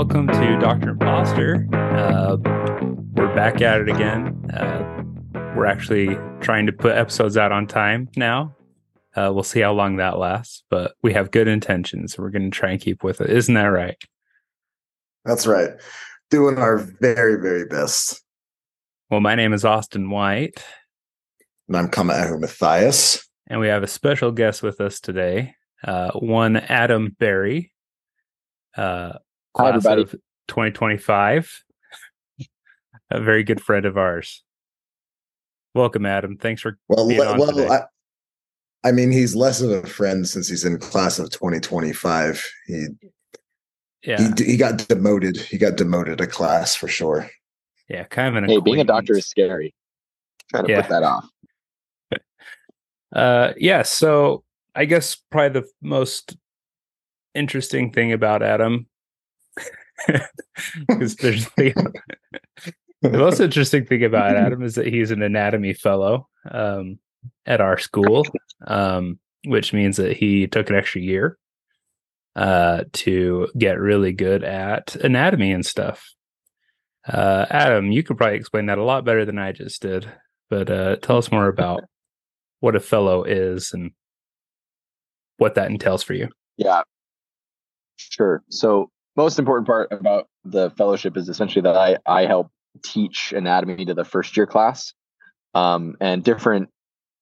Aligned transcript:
welcome 0.00 0.26
to 0.28 0.58
Dr. 0.58 0.88
Impostor. 0.88 1.68
Uh, 1.74 2.38
we're 3.12 3.34
back 3.34 3.60
at 3.60 3.82
it 3.82 3.88
again. 3.90 4.50
Uh, 4.50 5.02
we're 5.54 5.66
actually 5.66 6.16
trying 6.40 6.64
to 6.64 6.72
put 6.72 6.96
episodes 6.96 7.36
out 7.36 7.52
on 7.52 7.66
time 7.66 8.08
now. 8.16 8.56
Uh, 9.14 9.30
we'll 9.30 9.42
see 9.42 9.60
how 9.60 9.74
long 9.74 9.96
that 9.96 10.18
lasts, 10.18 10.62
but 10.70 10.94
we 11.02 11.12
have 11.12 11.30
good 11.30 11.48
intentions. 11.48 12.16
We're 12.16 12.30
going 12.30 12.50
to 12.50 12.58
try 12.58 12.70
and 12.70 12.80
keep 12.80 13.04
with 13.04 13.20
it. 13.20 13.28
Isn't 13.28 13.52
that 13.56 13.66
right? 13.66 14.02
That's 15.26 15.46
right. 15.46 15.72
Doing 16.30 16.56
our 16.56 16.78
very, 16.78 17.38
very 17.38 17.66
best. 17.66 18.22
Well, 19.10 19.20
my 19.20 19.34
name 19.34 19.52
is 19.52 19.66
Austin 19.66 20.08
White. 20.08 20.64
And 21.68 21.76
I'm 21.76 21.90
Kamaehu 21.90 22.40
Matthias. 22.40 23.28
And 23.48 23.60
we 23.60 23.68
have 23.68 23.82
a 23.82 23.86
special 23.86 24.32
guest 24.32 24.62
with 24.62 24.80
us 24.80 24.98
today, 24.98 25.56
uh, 25.84 26.12
one 26.12 26.56
Adam 26.56 27.14
Berry, 27.18 27.74
uh, 28.78 29.18
Hi, 29.56 29.68
everybody. 29.68 30.04
2025, 30.48 31.64
a 33.10 33.20
very 33.20 33.42
good 33.42 33.60
friend 33.60 33.84
of 33.84 33.96
ours. 33.98 34.42
Welcome, 35.74 36.06
Adam. 36.06 36.36
Thanks 36.36 36.62
for 36.62 36.78
well. 36.88 37.06
being 37.08 37.20
on 37.20 37.38
today. 37.38 37.66
well, 37.68 37.72
I, 38.84 38.88
I 38.88 38.92
mean, 38.92 39.10
he's 39.10 39.34
less 39.36 39.60
of 39.60 39.70
a 39.70 39.86
friend 39.86 40.26
since 40.26 40.48
he's 40.48 40.64
in 40.64 40.78
class 40.78 41.18
of 41.18 41.30
2025. 41.30 42.48
He 42.66 42.86
yeah, 44.02 44.32
he, 44.36 44.44
he 44.44 44.56
got 44.56 44.78
demoted. 44.88 45.36
He 45.36 45.58
got 45.58 45.76
demoted 45.76 46.20
a 46.20 46.26
class 46.26 46.74
for 46.74 46.88
sure. 46.88 47.28
yeah, 47.88 48.04
kind 48.04 48.28
of 48.36 48.42
an 48.42 48.48
Hey, 48.48 48.60
being 48.60 48.80
a 48.80 48.84
doctor 48.84 49.16
is 49.16 49.26
scary. 49.26 49.74
Trying 50.50 50.66
to 50.66 50.70
Yeah. 50.72 50.80
put 50.82 50.90
that 50.90 51.02
off. 51.02 51.28
Uh, 53.12 53.52
yeah. 53.56 53.82
So 53.82 54.44
I 54.76 54.84
guess 54.84 55.16
probably 55.32 55.60
the 55.62 55.68
most 55.82 56.36
interesting 57.34 57.90
thing 57.92 58.12
about 58.12 58.40
Adam, 58.40 58.86
the, 60.88 61.92
the 63.02 63.18
most 63.18 63.40
interesting 63.40 63.84
thing 63.84 64.04
about 64.04 64.36
Adam 64.36 64.62
is 64.62 64.74
that 64.74 64.86
he's 64.86 65.10
an 65.10 65.22
anatomy 65.22 65.72
fellow 65.72 66.28
um, 66.50 66.98
at 67.46 67.60
our 67.60 67.78
school, 67.78 68.24
um, 68.66 69.18
which 69.46 69.72
means 69.72 69.96
that 69.96 70.16
he 70.16 70.46
took 70.46 70.70
an 70.70 70.76
extra 70.76 71.00
year 71.00 71.38
uh, 72.36 72.84
to 72.92 73.48
get 73.58 73.78
really 73.78 74.12
good 74.12 74.44
at 74.44 74.94
anatomy 74.96 75.52
and 75.52 75.64
stuff. 75.64 76.04
Uh, 77.06 77.46
Adam, 77.50 77.90
you 77.90 78.02
could 78.02 78.16
probably 78.16 78.36
explain 78.36 78.66
that 78.66 78.78
a 78.78 78.84
lot 78.84 79.04
better 79.04 79.24
than 79.24 79.38
I 79.38 79.52
just 79.52 79.82
did, 79.82 80.10
but 80.48 80.70
uh, 80.70 80.96
tell 80.96 81.16
us 81.16 81.32
more 81.32 81.48
about 81.48 81.82
what 82.60 82.76
a 82.76 82.80
fellow 82.80 83.24
is 83.24 83.72
and 83.72 83.92
what 85.38 85.54
that 85.54 85.70
entails 85.70 86.02
for 86.02 86.12
you. 86.12 86.28
Yeah. 86.56 86.82
Sure. 87.96 88.42
So 88.50 88.90
most 89.16 89.38
important 89.38 89.66
part 89.66 89.92
about 89.92 90.28
the 90.44 90.70
fellowship 90.70 91.16
is 91.16 91.28
essentially 91.28 91.62
that 91.62 91.76
I, 91.76 91.98
I 92.06 92.26
help 92.26 92.50
teach 92.84 93.32
anatomy 93.32 93.84
to 93.84 93.94
the 93.94 94.04
first 94.04 94.36
year 94.36 94.46
class. 94.46 94.92
Um, 95.54 95.96
and 96.00 96.22
different 96.22 96.68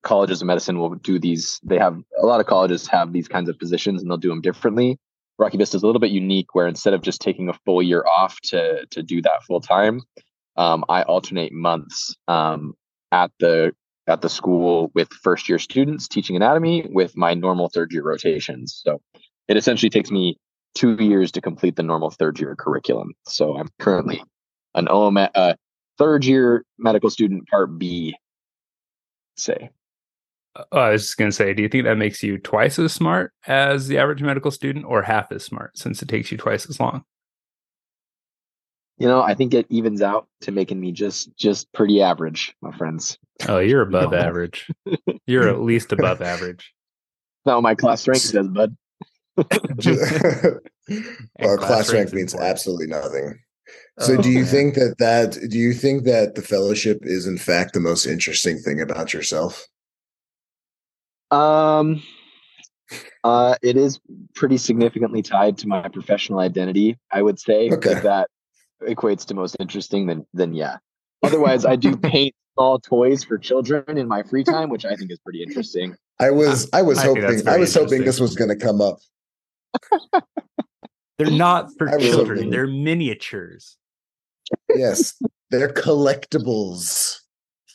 colleges 0.03 0.41
of 0.41 0.47
medicine 0.47 0.79
will 0.79 0.95
do 0.95 1.19
these. 1.19 1.59
They 1.63 1.77
have 1.77 1.97
a 2.21 2.25
lot 2.25 2.39
of 2.39 2.45
colleges 2.45 2.87
have 2.87 3.11
these 3.11 3.27
kinds 3.27 3.49
of 3.49 3.57
positions 3.57 4.01
and 4.01 4.09
they'll 4.09 4.17
do 4.17 4.29
them 4.29 4.41
differently. 4.41 4.97
Rocky 5.37 5.57
Vista 5.57 5.77
is 5.77 5.83
a 5.83 5.85
little 5.85 6.01
bit 6.01 6.11
unique 6.11 6.53
where 6.53 6.67
instead 6.67 6.93
of 6.93 7.01
just 7.01 7.21
taking 7.21 7.49
a 7.49 7.53
full 7.65 7.81
year 7.81 8.05
off 8.05 8.39
to 8.41 8.85
to 8.87 9.01
do 9.01 9.21
that 9.21 9.43
full 9.47 9.61
time, 9.61 10.01
um, 10.57 10.83
I 10.89 11.03
alternate 11.03 11.53
months 11.53 12.15
um, 12.27 12.73
at 13.11 13.31
the 13.39 13.73
at 14.07 14.21
the 14.21 14.29
school 14.29 14.91
with 14.93 15.07
first 15.23 15.47
year 15.47 15.59
students 15.59 16.07
teaching 16.07 16.35
anatomy 16.35 16.85
with 16.89 17.15
my 17.15 17.33
normal 17.33 17.69
third 17.69 17.91
year 17.91 18.03
rotations. 18.03 18.81
So 18.83 19.01
it 19.47 19.55
essentially 19.55 19.89
takes 19.89 20.11
me 20.11 20.37
two 20.75 20.95
years 20.95 21.31
to 21.33 21.41
complete 21.41 21.75
the 21.75 21.83
normal 21.83 22.09
third 22.09 22.39
year 22.39 22.55
curriculum. 22.55 23.13
So 23.25 23.57
I'm 23.57 23.69
currently 23.79 24.23
an 24.75 24.87
OM, 24.87 25.17
uh, 25.17 25.53
third 25.97 26.25
year 26.25 26.63
medical 26.77 27.09
student, 27.09 27.47
part 27.47 27.77
B. 27.77 28.15
Say, 29.37 29.69
Uh, 30.55 30.63
I 30.71 30.89
was 30.91 31.03
just 31.03 31.17
going 31.17 31.31
to 31.31 31.35
say, 31.35 31.53
do 31.53 31.61
you 31.63 31.69
think 31.69 31.85
that 31.85 31.97
makes 31.97 32.21
you 32.23 32.37
twice 32.37 32.77
as 32.79 32.93
smart 32.93 33.33
as 33.47 33.87
the 33.87 33.97
average 33.97 34.21
medical 34.21 34.51
student 34.51 34.85
or 34.85 35.01
half 35.03 35.31
as 35.31 35.43
smart 35.43 35.77
since 35.77 36.01
it 36.01 36.09
takes 36.09 36.31
you 36.31 36.37
twice 36.37 36.69
as 36.69 36.79
long? 36.79 37.03
you 38.99 39.07
know, 39.07 39.21
I 39.21 39.33
think 39.33 39.53
it 39.53 39.65
evens 39.69 40.01
out 40.01 40.27
to 40.41 40.51
making 40.51 40.77
me 40.77 40.91
just 40.91 41.33
just 41.37 41.71
pretty 41.71 42.01
average, 42.01 42.53
my 42.61 42.75
friends. 42.77 43.17
Oh, 43.47 43.59
you're 43.59 43.81
above 43.81 44.13
average. 44.27 44.69
You're 45.25 45.47
at 45.47 45.61
least 45.61 45.93
above 45.93 46.21
average. 46.33 46.73
No, 47.45 47.61
my 47.61 47.75
class 47.75 48.05
rank 48.09 48.19
says, 48.19 48.49
bud. 48.49 48.75
Our 49.39 49.47
class 51.57 51.67
class 51.67 51.93
rank 51.93 52.13
means 52.13 52.33
important. 52.33 52.51
absolutely 52.51 52.87
nothing. 52.87 53.39
So, 53.99 54.15
Oh, 54.17 54.21
do 54.21 54.29
you 54.29 54.39
man. 54.43 54.45
think 54.47 54.75
that 54.75 54.95
that 54.99 55.37
do 55.49 55.57
you 55.57 55.73
think 55.73 56.03
that 56.05 56.35
the 56.35 56.41
fellowship 56.41 56.99
is 57.03 57.27
in 57.27 57.37
fact 57.37 57.73
the 57.73 57.79
most 57.79 58.05
interesting 58.05 58.57
thing 58.59 58.81
about 58.81 59.13
yourself? 59.13 59.67
Um, 61.31 62.01
uh, 63.23 63.55
it 63.61 63.77
is 63.77 63.99
pretty 64.33 64.57
significantly 64.57 65.21
tied 65.21 65.57
to 65.59 65.67
my 65.67 65.87
professional 65.89 66.39
identity. 66.39 66.97
I 67.11 67.21
would 67.21 67.39
say 67.39 67.69
Okay. 67.71 67.91
if 67.91 68.03
that 68.03 68.29
equates 68.81 69.25
to 69.27 69.33
most 69.35 69.55
interesting, 69.59 70.07
then 70.07 70.25
then 70.33 70.53
yeah. 70.53 70.77
Otherwise, 71.23 71.65
I 71.65 71.75
do 71.75 71.95
paint 71.97 72.33
small 72.55 72.79
toys 72.79 73.23
for 73.23 73.37
children 73.37 73.97
in 73.97 74.07
my 74.07 74.23
free 74.23 74.43
time, 74.43 74.69
which 74.69 74.85
I 74.85 74.95
think 74.95 75.11
is 75.11 75.19
pretty 75.19 75.43
interesting. 75.43 75.95
I 76.19 76.31
was 76.31 76.69
I 76.73 76.81
was 76.81 76.97
I 76.99 77.05
hoping 77.05 77.47
I 77.47 77.57
was 77.57 77.75
hoping 77.75 78.05
this 78.05 78.19
was 78.19 78.35
going 78.35 78.49
to 78.49 78.55
come 78.55 78.81
up. 78.81 78.99
They're 81.17 81.31
not 81.31 81.69
for 81.77 81.89
I 81.89 81.97
children, 81.97 82.49
they're 82.49 82.67
miniatures. 82.67 83.77
Yes, 84.73 85.21
they're 85.49 85.73
collectibles. 85.73 87.19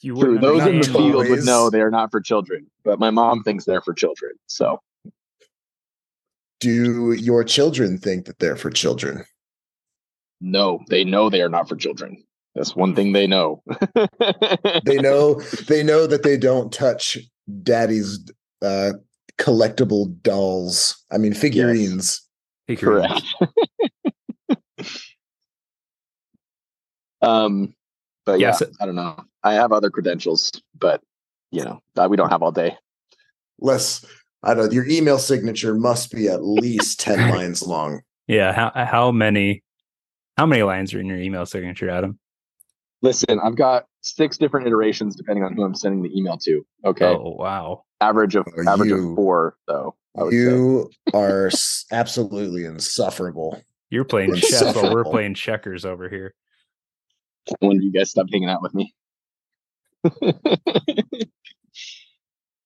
You 0.03 0.17
True, 0.17 0.39
those 0.39 0.61
in 0.61 0.67
the 0.67 0.73
understand. 0.73 0.95
toy. 0.97 1.13
field 1.23 1.29
would 1.29 1.45
know 1.45 1.71
they 1.71 1.81
are 1.81 1.91
not 1.91 2.11
for 2.11 2.21
children, 2.21 2.67
but 2.85 2.99
my 2.99 3.11
mom 3.11 3.43
thinks 3.43 3.65
they're 3.65 3.81
for 3.81 3.95
children. 3.95 4.33
So 4.47 4.81
Do 6.61 7.13
your 7.13 7.45
children 7.45 7.99
think 7.99 8.27
that 8.27 8.39
they're 8.39 8.57
for 8.57 8.71
children? 8.71 9.25
no, 10.41 10.81
they 10.91 11.05
know 11.05 11.31
they 11.31 11.41
are 11.43 11.49
not 11.49 11.69
for 11.69 11.77
children. 11.77 12.23
That's 12.55 12.77
one 12.77 12.95
thing 12.95 13.13
they 13.13 13.27
know. 13.27 13.63
They 14.85 14.99
know 14.99 15.41
they 15.69 15.83
know 15.83 16.07
that 16.07 16.23
they 16.23 16.37
don't 16.37 16.73
touch 16.73 17.17
daddy's 17.63 18.19
uh 18.63 18.93
collectible 19.39 20.21
dolls. 20.23 21.03
I 21.11 21.19
mean 21.19 21.35
figurines. 21.35 22.21
Figurines. 22.67 23.23
Correct. 23.39 24.61
um, 27.23 27.75
but 28.25 28.41
Yeah, 28.41 28.57
yeah, 28.61 28.67
I 28.81 28.87
don't 28.87 28.95
know. 28.95 29.23
I 29.43 29.55
have 29.55 29.73
other 29.73 29.91
credentials, 29.91 30.51
but 30.79 31.03
you 31.51 31.65
know, 31.65 31.83
that 31.95 32.11
we 32.11 32.17
don't 32.17 32.31
have 32.31 32.43
all 32.43 32.53
day. 32.53 32.77
Less 33.61 34.05
I 34.43 34.55
don't 34.55 34.67
know, 34.67 34.73
your 34.73 34.87
email 34.87 35.19
signature 35.19 35.75
must 35.75 36.13
be 36.13 36.29
at 36.29 36.45
least 36.45 37.01
10 37.01 37.31
lines 37.31 37.63
long. 37.63 38.03
Yeah. 38.27 38.53
How 38.53 38.85
how 38.85 39.11
many 39.11 39.63
how 40.37 40.47
many 40.47 40.63
lines 40.63 40.93
are 40.95 41.01
in 41.01 41.07
your 41.07 41.19
email 41.19 41.47
signature, 41.47 41.89
Adam? 41.91 42.19
Listen, 43.03 43.39
I've 43.41 43.57
got 43.57 43.85
six 44.01 44.39
different 44.39 44.67
iterations 44.67 45.15
depending 45.15 45.45
on 45.45 45.55
who 45.55 45.63
I'm 45.63 45.75
sending 45.75 46.03
the 46.03 46.17
email 46.17 46.39
to. 46.39 46.65
Okay, 46.85 47.07
Oh 47.07 47.37
wow. 47.39 47.85
Average 48.05 48.35
of 48.37 48.47
Oh, 48.57 48.71
average 48.71 48.91
you- 48.91 49.11
of 49.11 49.17
four 49.17 49.57
though. 49.67 49.95
I 50.17 50.31
say. 50.31 50.37
You 50.37 50.91
are 51.13 51.51
absolutely 51.91 52.65
insufferable. 52.65 53.61
You're 53.91 54.05
playing 54.05 54.35
chess 54.37 54.75
while 54.77 54.93
we're 54.95 55.05
playing 55.05 55.35
checkers 55.35 55.85
over 55.85 56.09
here. 56.09 56.35
When 57.59 57.79
do 57.79 57.85
you 57.85 57.93
guys 57.93 58.11
stop 58.11 58.27
hanging 58.33 58.49
out 58.49 58.63
with 58.63 58.75
me? 58.75 58.95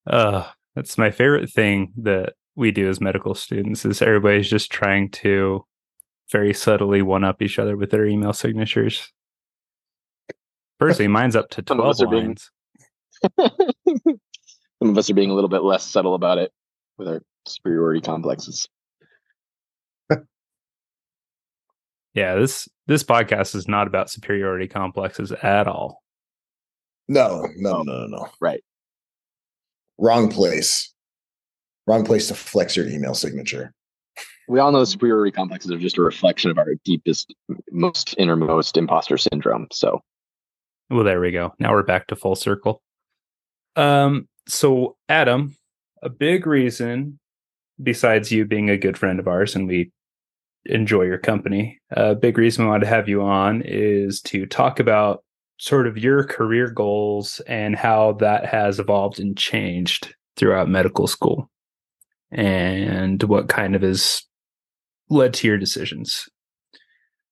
Uh, 0.06 0.48
that's 0.74 0.96
my 0.96 1.10
favorite 1.10 1.50
thing 1.50 1.92
that 1.98 2.32
we 2.56 2.70
do 2.70 2.88
as 2.88 2.98
medical 2.98 3.34
students 3.34 3.84
is 3.84 4.00
everybody's 4.00 4.48
just 4.48 4.70
trying 4.72 5.10
to 5.10 5.64
very 6.32 6.54
subtly 6.54 7.02
one 7.02 7.24
up 7.24 7.42
each 7.42 7.58
other 7.58 7.76
with 7.76 7.90
their 7.90 8.06
email 8.06 8.32
signatures. 8.32 9.12
Personally, 10.78 11.08
mine's 11.08 11.36
up 11.36 11.50
to 11.50 11.60
12 11.62 11.90
us 11.90 12.00
being- 12.10 12.36
lines. 12.38 12.50
Some 14.80 14.90
of 14.90 14.98
us 14.98 15.10
are 15.10 15.14
being 15.14 15.30
a 15.30 15.34
little 15.34 15.48
bit 15.48 15.62
less 15.62 15.84
subtle 15.84 16.14
about 16.14 16.38
it 16.38 16.52
with 16.96 17.08
our 17.08 17.22
superiority 17.46 18.00
complexes. 18.00 18.68
Yeah, 22.14 22.34
this 22.34 22.68
this 22.88 23.04
podcast 23.04 23.54
is 23.54 23.68
not 23.68 23.86
about 23.86 24.10
superiority 24.10 24.66
complexes 24.66 25.30
at 25.30 25.68
all. 25.68 26.02
No, 27.06 27.46
no, 27.56 27.82
no, 27.82 27.94
no, 27.94 28.06
no. 28.06 28.28
Right. 28.40 28.64
Wrong 29.98 30.28
place. 30.28 30.92
Wrong 31.86 32.04
place 32.04 32.26
to 32.28 32.34
flex 32.34 32.76
your 32.76 32.88
email 32.88 33.14
signature. 33.14 33.72
We 34.48 34.58
all 34.58 34.72
know 34.72 34.82
superiority 34.84 35.30
complexes 35.30 35.70
are 35.70 35.78
just 35.78 35.98
a 35.98 36.02
reflection 36.02 36.50
of 36.50 36.58
our 36.58 36.74
deepest, 36.84 37.34
most 37.70 38.14
innermost 38.18 38.76
imposter 38.76 39.16
syndrome. 39.16 39.68
So 39.72 40.00
Well, 40.90 41.04
there 41.04 41.20
we 41.20 41.30
go. 41.30 41.54
Now 41.60 41.72
we're 41.72 41.82
back 41.82 42.08
to 42.08 42.16
full 42.16 42.34
circle. 42.34 42.82
Um, 43.76 44.26
so 44.48 44.96
Adam, 45.08 45.56
a 46.02 46.08
big 46.08 46.46
reason 46.46 47.18
besides 47.82 48.32
you 48.32 48.44
being 48.44 48.70
a 48.70 48.78
good 48.78 48.98
friend 48.98 49.20
of 49.20 49.28
ours, 49.28 49.54
and 49.54 49.68
we 49.68 49.92
enjoy 50.64 51.02
your 51.02 51.18
company. 51.18 51.78
A 51.90 52.14
big 52.14 52.36
reason 52.36 52.64
we 52.64 52.70
wanted 52.70 52.84
to 52.84 52.90
have 52.90 53.08
you 53.08 53.22
on 53.22 53.62
is 53.64 54.20
to 54.22 54.46
talk 54.46 54.80
about 54.80 55.22
sort 55.58 55.86
of 55.86 55.98
your 55.98 56.24
career 56.24 56.70
goals 56.70 57.40
and 57.46 57.76
how 57.76 58.12
that 58.12 58.46
has 58.46 58.78
evolved 58.78 59.18
and 59.20 59.36
changed 59.36 60.14
throughout 60.36 60.68
medical 60.68 61.06
school 61.06 61.50
and 62.30 63.22
what 63.24 63.48
kind 63.48 63.74
of 63.74 63.82
has 63.82 64.22
led 65.10 65.34
to 65.34 65.48
your 65.48 65.58
decisions. 65.58 66.28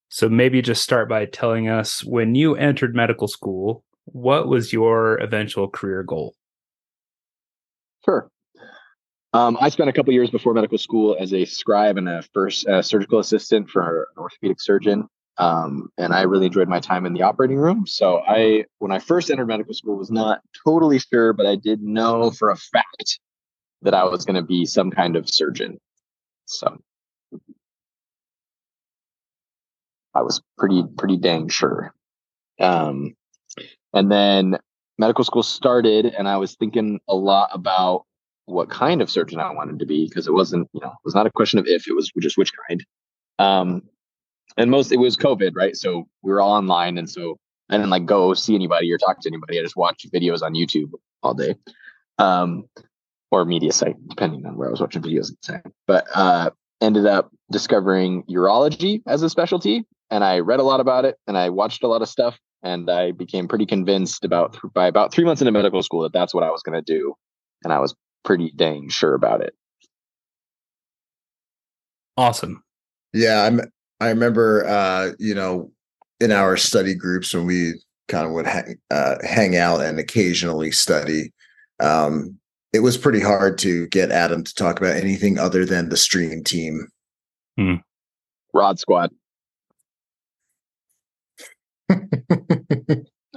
So 0.09 0.29
maybe 0.29 0.63
just 0.63 0.83
start 0.83 1.09
by 1.09 1.27
telling 1.27 1.69
us 1.69 2.05
when 2.05 2.35
you 2.35 2.57
entered 2.57 2.95
medical 2.95 3.29
school, 3.29 3.85
what 4.07 4.49
was 4.49 4.73
your 4.73 5.17
eventual 5.19 5.69
career 5.69 6.03
goal? 6.03 6.35
Sure. 8.07 8.31
Um, 9.33 9.59
I 9.61 9.69
spent 9.69 9.91
a 9.91 9.93
couple 9.93 10.13
years 10.15 10.31
before 10.31 10.55
medical 10.55 10.79
school 10.79 11.17
as 11.21 11.35
a 11.35 11.45
scribe 11.45 11.99
and 11.99 12.09
a 12.09 12.23
first 12.33 12.67
uh, 12.67 12.81
surgical 12.81 13.19
assistant 13.19 13.69
for 13.69 14.03
an 14.17 14.23
orthopedic 14.23 14.61
surgeon. 14.61 15.09
Um, 15.39 15.91
and 15.99 16.15
I 16.15 16.23
really 16.23 16.47
enjoyed 16.47 16.69
my 16.69 16.81
time 16.81 17.05
in 17.05 17.13
the 17.13 17.23
operating 17.23 17.59
room. 17.59 17.87
So 17.87 18.23
I, 18.27 18.65
when 18.79 18.93
I 18.93 18.99
first 18.99 19.31
entered 19.31 19.49
medical 19.49 19.75
school, 19.75 19.97
was 19.97 20.11
not 20.11 20.41
totally 20.65 20.99
sure, 20.99 21.35
but 21.35 21.45
I 21.45 21.57
did 21.57 21.83
know 21.83 22.31
for 22.31 22.51
a 22.51 22.57
fact 22.57 23.19
that 23.83 23.93
I 23.93 24.05
was 24.05 24.25
going 24.25 24.37
to 24.37 24.43
be 24.43 24.65
some 24.65 24.91
kind 24.91 25.17
of 25.17 25.29
surgeon. 25.29 25.79
So 26.47 26.79
I 30.15 30.23
was 30.23 30.41
pretty 30.57 30.83
pretty 30.97 31.19
dang 31.19 31.49
sure. 31.49 31.93
Um, 32.59 33.15
and 33.93 34.11
then 34.11 34.57
medical 34.99 35.25
school 35.25 35.43
started, 35.43 36.07
and 36.07 36.29
I 36.29 36.37
was 36.37 36.55
thinking 36.55 37.01
a 37.09 37.15
lot 37.15 37.51
about 37.53 38.05
what 38.47 38.71
kind 38.71 39.03
of 39.03 39.11
surgeon 39.11 39.41
I 39.41 39.53
wanted 39.53 39.81
to 39.81 39.87
be 39.87 40.09
because 40.09 40.29
it 40.29 40.33
wasn't 40.33 40.69
you 40.73 40.81
know 40.81 40.89
it 40.89 41.05
was 41.05 41.15
not 41.15 41.27
a 41.27 41.31
question 41.31 41.59
of 41.59 41.67
if 41.67 41.89
it 41.89 41.95
was 41.95 42.11
just 42.21 42.39
which 42.39 42.53
kind. 42.69 42.85
Um, 43.39 43.83
and 44.57 44.71
most 44.71 44.93
it 44.93 44.99
was 44.99 45.17
COVID, 45.17 45.53
right? 45.55 45.77
So 45.77 46.07
we 46.23 46.33
were 46.33 46.41
all 46.41 46.53
online, 46.53 46.99
and 46.99 47.09
so 47.09 47.37
I 47.69 47.77
didn't 47.77 47.91
like 47.91 48.07
go 48.07 48.35
see 48.35 48.55
anybody 48.55 48.93
or 48.93 48.99
talk 48.99 49.21
to 49.21 49.29
anybody. 49.29 49.59
I 49.59 49.63
just 49.63 49.77
watched 49.77 50.11
videos 50.13 50.43
on 50.43 50.55
YouTube 50.55 50.93
all 51.23 51.35
day. 51.35 51.57
Um, 52.19 52.65
or 53.31 53.45
Mediasite, 53.45 53.97
depending 54.09 54.47
on 54.47 54.57
where 54.57 54.69
I 54.69 54.71
was 54.71 54.81
watching 54.81 55.03
videos 55.03 55.31
at 55.31 55.41
the 55.43 55.53
time. 55.53 55.73
But 55.87 56.07
uh, 56.15 56.51
ended 56.81 57.07
up 57.07 57.31
discovering 57.51 58.23
urology 58.25 59.03
as 59.07 59.23
a 59.23 59.31
specialty, 59.31 59.85
and 60.11 60.25
I 60.25 60.41
read 60.41 60.61
a 60.61 60.63
lot 60.63 60.81
about 60.81 61.05
it, 61.05 61.17
and 61.27 61.37
I 61.37 61.51
watched 61.51 61.83
a 61.83 61.89
lot 61.89 62.03
of 62.03 62.09
stuff, 62.09 62.39
and 62.67 62.91
I 62.91 63.13
became 63.13 63.47
pretty 63.47 63.65
convinced 63.65 64.25
about 64.25 64.59
by 64.75 64.87
about 64.87 65.13
three 65.13 65.25
months 65.25 65.41
into 65.41 65.53
medical 65.53 65.83
school 65.83 66.03
that 66.03 66.13
that's 66.13 66.35
what 66.35 66.43
I 66.43 66.51
was 66.51 66.63
going 66.63 66.83
to 66.83 66.83
do, 66.83 67.15
and 67.63 67.73
I 67.73 67.79
was 67.79 67.95
pretty 68.25 68.53
dang 68.57 68.89
sure 68.89 69.15
about 69.15 69.41
it. 69.41 69.55
Awesome. 72.17 72.63
Yeah, 73.13 73.43
I'm. 73.43 73.61
I 74.01 74.09
remember, 74.09 74.67
uh, 74.67 75.13
you 75.19 75.35
know, 75.35 75.71
in 76.21 76.33
our 76.33 76.57
study 76.57 76.95
groups 76.95 77.33
when 77.33 77.47
we 77.47 77.75
kind 78.09 78.27
of 78.27 78.33
would 78.33 78.47
hang, 78.47 78.77
uh, 78.91 79.17
hang 79.23 79.57
out 79.57 79.81
and 79.81 79.99
occasionally 79.99 80.71
study. 80.71 81.33
Um, 81.81 82.39
it 82.73 82.81
was 82.81 82.99
pretty 82.99 83.21
hard 83.21 83.59
to 83.59 83.87
get 83.89 84.11
Adam 84.11 84.45
to 84.45 84.55
talk 84.55 84.79
about 84.79 84.97
anything 84.97 85.39
other 85.39 85.65
than 85.65 85.89
the 85.89 85.97
stream 85.97 86.45
team. 86.45 86.89
Hmm. 87.57 87.77
Rod 88.53 88.79
Squad. 88.79 89.13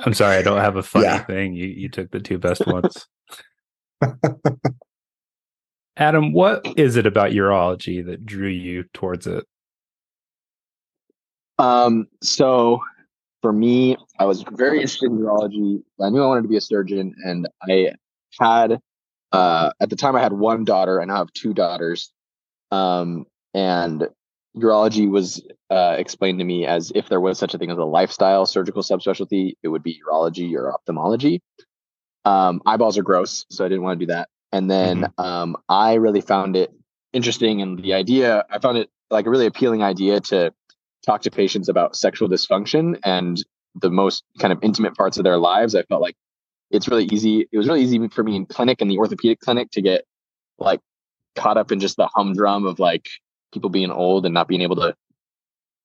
I'm 0.05 0.13
sorry, 0.13 0.37
I 0.37 0.41
don't 0.41 0.59
have 0.59 0.75
a 0.75 0.83
funny 0.83 1.05
yeah. 1.05 1.23
thing. 1.23 1.53
You 1.53 1.67
you 1.67 1.89
took 1.89 2.11
the 2.11 2.19
two 2.19 2.37
best 2.37 2.65
ones. 2.65 3.07
Adam, 5.97 6.31
what 6.31 6.65
is 6.77 6.95
it 6.95 7.05
about 7.05 7.31
urology 7.31 8.05
that 8.05 8.25
drew 8.25 8.47
you 8.47 8.85
towards 8.93 9.27
it? 9.27 9.45
Um, 11.57 12.07
so 12.23 12.81
for 13.41 13.51
me, 13.51 13.97
I 14.17 14.25
was 14.25 14.43
very 14.53 14.77
interested 14.77 15.11
in 15.11 15.17
urology. 15.17 15.81
I 16.01 16.09
knew 16.09 16.23
I 16.23 16.27
wanted 16.27 16.43
to 16.43 16.47
be 16.47 16.57
a 16.57 16.61
surgeon, 16.61 17.13
and 17.25 17.47
I 17.69 17.91
had 18.39 18.79
uh, 19.31 19.71
at 19.79 19.89
the 19.89 19.95
time 19.95 20.15
I 20.15 20.21
had 20.21 20.33
one 20.33 20.63
daughter. 20.63 21.01
I 21.01 21.05
now 21.05 21.17
have 21.17 21.33
two 21.33 21.53
daughters. 21.53 22.11
Um, 22.71 23.25
and 23.53 24.07
urology 24.55 25.09
was 25.09 25.41
uh, 25.69 25.95
explained 25.97 26.39
to 26.39 26.45
me 26.45 26.65
as 26.65 26.91
if 26.95 27.09
there 27.09 27.19
was 27.19 27.37
such 27.37 27.53
a 27.53 27.57
thing 27.57 27.71
as 27.71 27.77
a 27.77 27.83
lifestyle 27.83 28.45
surgical 28.45 28.81
subspecialty, 28.81 29.53
it 29.61 29.67
would 29.67 29.83
be 29.83 30.01
urology 30.07 30.53
or 30.55 30.73
ophthalmology. 30.73 31.41
Um, 32.25 32.61
eyeballs 32.65 32.97
are 32.97 33.03
gross, 33.03 33.45
so 33.49 33.65
I 33.65 33.69
didn't 33.69 33.83
want 33.83 33.99
to 33.99 34.05
do 34.05 34.11
that. 34.11 34.29
And 34.51 34.69
then 34.69 35.01
mm-hmm. 35.01 35.21
um, 35.21 35.57
I 35.67 35.95
really 35.95 36.21
found 36.21 36.55
it 36.55 36.71
interesting, 37.13 37.61
and 37.61 37.81
the 37.81 37.93
idea 37.93 38.45
I 38.49 38.59
found 38.59 38.77
it 38.77 38.89
like 39.09 39.25
a 39.25 39.29
really 39.29 39.45
appealing 39.45 39.83
idea 39.83 40.19
to 40.19 40.53
talk 41.05 41.21
to 41.21 41.31
patients 41.31 41.69
about 41.69 41.95
sexual 41.95 42.27
dysfunction 42.27 42.99
and 43.03 43.43
the 43.75 43.89
most 43.89 44.23
kind 44.39 44.51
of 44.51 44.59
intimate 44.63 44.95
parts 44.95 45.17
of 45.17 45.23
their 45.23 45.37
lives. 45.37 45.75
I 45.75 45.83
felt 45.83 46.01
like 46.01 46.15
it's 46.71 46.87
really 46.87 47.05
easy. 47.11 47.47
It 47.51 47.57
was 47.57 47.67
really 47.67 47.81
easy 47.81 48.07
for 48.09 48.23
me 48.23 48.35
in 48.35 48.45
clinic 48.45 48.81
and 48.81 48.89
the 48.89 48.97
orthopedic 48.97 49.39
clinic 49.39 49.71
to 49.71 49.81
get 49.81 50.05
like 50.57 50.81
caught 51.35 51.57
up 51.57 51.71
in 51.71 51.79
just 51.79 51.95
the 51.97 52.07
humdrum 52.07 52.65
of 52.65 52.79
like 52.79 53.07
people 53.53 53.69
being 53.69 53.91
old 53.91 54.25
and 54.25 54.33
not 54.33 54.47
being 54.47 54.61
able 54.61 54.75
to 54.75 54.95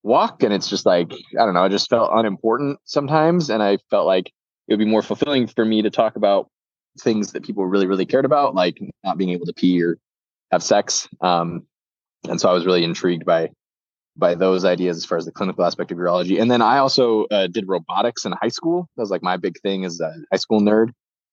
walk. 0.04 0.42
And 0.42 0.52
it's 0.52 0.68
just 0.68 0.86
like, 0.86 1.12
I 1.12 1.44
don't 1.44 1.54
know, 1.54 1.64
I 1.64 1.68
just 1.68 1.90
felt 1.90 2.10
unimportant 2.12 2.78
sometimes. 2.84 3.50
And 3.50 3.62
I 3.62 3.78
felt 3.90 4.06
like 4.06 4.28
it 4.68 4.72
would 4.72 4.78
be 4.78 4.84
more 4.84 5.02
fulfilling 5.02 5.46
for 5.46 5.64
me 5.64 5.82
to 5.82 5.90
talk 5.90 6.16
about 6.16 6.48
things 7.00 7.32
that 7.32 7.42
people 7.42 7.66
really, 7.66 7.86
really 7.86 8.06
cared 8.06 8.24
about, 8.24 8.54
like 8.54 8.78
not 9.02 9.18
being 9.18 9.30
able 9.30 9.46
to 9.46 9.52
pee 9.52 9.82
or 9.82 9.98
have 10.52 10.62
sex. 10.62 11.08
Um, 11.20 11.66
and 12.28 12.40
so 12.40 12.48
I 12.48 12.52
was 12.52 12.64
really 12.64 12.84
intrigued 12.84 13.24
by 13.24 13.50
by 14.16 14.36
those 14.36 14.64
ideas 14.64 14.96
as 14.96 15.04
far 15.04 15.18
as 15.18 15.24
the 15.24 15.32
clinical 15.32 15.64
aspect 15.64 15.90
of 15.90 15.98
urology. 15.98 16.40
And 16.40 16.48
then 16.48 16.62
I 16.62 16.78
also 16.78 17.24
uh, 17.32 17.48
did 17.48 17.66
robotics 17.66 18.24
in 18.24 18.32
high 18.40 18.48
school. 18.48 18.88
That 18.96 19.02
was 19.02 19.10
like 19.10 19.24
my 19.24 19.36
big 19.36 19.58
thing 19.60 19.84
as 19.84 20.00
a 20.00 20.14
high 20.30 20.38
school 20.38 20.60
nerd. 20.60 20.90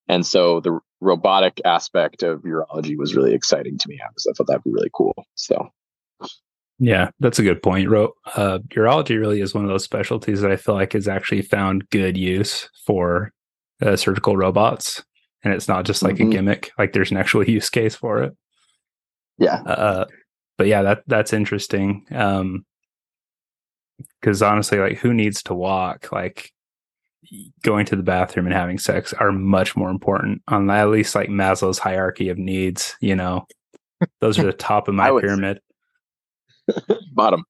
And 0.08 0.26
so 0.26 0.62
the 0.62 0.80
robotic 1.00 1.62
aspect 1.64 2.24
of 2.24 2.42
urology 2.42 2.98
was 2.98 3.16
really 3.16 3.36
exciting 3.36 3.78
to 3.78 3.88
me 3.88 4.00
I 4.02 4.34
thought 4.36 4.48
that'd 4.48 4.64
be 4.64 4.72
really 4.72 4.90
cool. 4.94 5.14
So, 5.36 5.70
yeah, 6.84 7.12
that's 7.20 7.38
a 7.38 7.44
good 7.44 7.62
point. 7.62 7.88
Uh, 7.88 8.58
urology 8.70 9.20
really 9.20 9.40
is 9.40 9.54
one 9.54 9.64
of 9.64 9.70
those 9.70 9.84
specialties 9.84 10.42
that 10.42 10.52
I 10.52 10.56
feel 10.56 10.74
like 10.74 10.94
has 10.94 11.08
actually 11.08 11.44
found 11.44 11.88
good 11.92 12.18
use 12.18 12.68
for 12.88 13.32
uh, 13.84 13.96
surgical 13.96 14.36
robots. 14.36 15.04
And 15.44 15.54
it's 15.54 15.68
not 15.68 15.86
just 15.86 16.02
like 16.02 16.16
mm-hmm. 16.16 16.30
a 16.30 16.32
gimmick, 16.32 16.72
like 16.80 16.94
there's 16.94 17.12
an 17.12 17.18
actual 17.18 17.44
use 17.48 17.70
case 17.70 17.96
for 17.96 18.24
it. 18.24 18.36
Yeah. 19.38 19.62
Uh, 19.62 20.06
but 20.58 20.66
yeah, 20.66 20.82
that 20.82 21.04
that's 21.06 21.34
interesting. 21.34 22.04
Um, 22.12 22.66
because 24.20 24.42
honestly 24.42 24.80
like 24.80 24.98
who 24.98 25.14
needs 25.14 25.44
to 25.44 25.54
walk 25.54 26.12
like 26.12 26.52
going 27.62 27.86
to 27.86 27.96
the 27.96 28.02
bathroom 28.02 28.48
and 28.48 28.56
having 28.56 28.80
sex 28.80 29.14
are 29.14 29.32
much 29.32 29.76
more 29.76 29.92
important 29.92 30.42
on 30.48 30.68
at 30.72 30.90
least 30.90 31.14
like 31.14 31.30
maslow's 31.30 31.78
hierarchy 31.78 32.30
of 32.30 32.38
needs 32.40 32.96
you 33.00 33.16
know 33.16 33.46
those 34.20 34.40
are 34.40 34.44
the 34.44 34.54
top 34.54 34.88
of 34.88 34.96
my 34.96 35.10
pyramid 35.20 35.60
bottom 37.14 37.44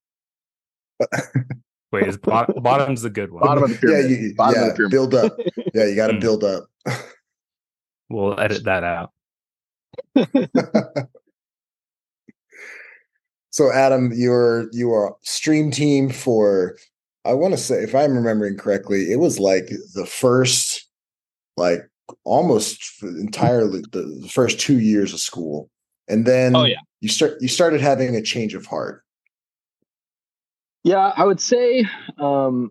wait 1.92 2.06
is 2.06 2.16
bottom, 2.16 2.54
bottom's 2.62 3.02
the 3.02 3.10
good 3.10 3.32
one 3.32 3.42
bottom 3.42 3.64
of 3.64 3.70
the 3.70 3.76
pyramid 3.76 4.10
yeah, 4.10 4.16
you, 4.16 4.34
bottom 4.34 4.60
yeah, 4.60 4.68
of 4.68 4.72
the 4.72 4.76
pyramid. 4.76 4.90
build 4.90 5.14
up 5.14 5.36
yeah 5.74 5.86
you 5.86 5.96
got 5.96 6.08
to 6.08 6.14
hmm. 6.14 6.20
build 6.20 6.44
up 6.44 6.64
we'll 8.10 8.38
edit 8.38 8.64
that 8.64 8.84
out 8.84 9.10
So 13.52 13.70
Adam, 13.70 14.12
you're 14.14 14.68
you 14.72 14.92
are 14.92 15.14
stream 15.22 15.70
team 15.70 16.08
for 16.08 16.76
I 17.26 17.34
want 17.34 17.52
to 17.52 17.58
say 17.58 17.82
if 17.82 17.94
I'm 17.94 18.16
remembering 18.16 18.56
correctly, 18.56 19.12
it 19.12 19.20
was 19.20 19.38
like 19.38 19.68
the 19.94 20.06
first 20.06 20.88
like 21.58 21.80
almost 22.24 23.02
entirely 23.02 23.82
the 23.92 24.28
first 24.32 24.58
2 24.58 24.80
years 24.80 25.12
of 25.12 25.20
school. 25.20 25.70
And 26.12 26.26
then 26.26 26.54
oh, 26.54 26.64
yeah. 26.64 26.76
you 27.00 27.08
start 27.08 27.40
you 27.40 27.48
started 27.48 27.80
having 27.80 28.14
a 28.14 28.22
change 28.22 28.54
of 28.54 28.66
heart. 28.66 29.02
Yeah, 30.84 31.12
I 31.16 31.24
would 31.24 31.40
say 31.40 31.86
um 32.18 32.70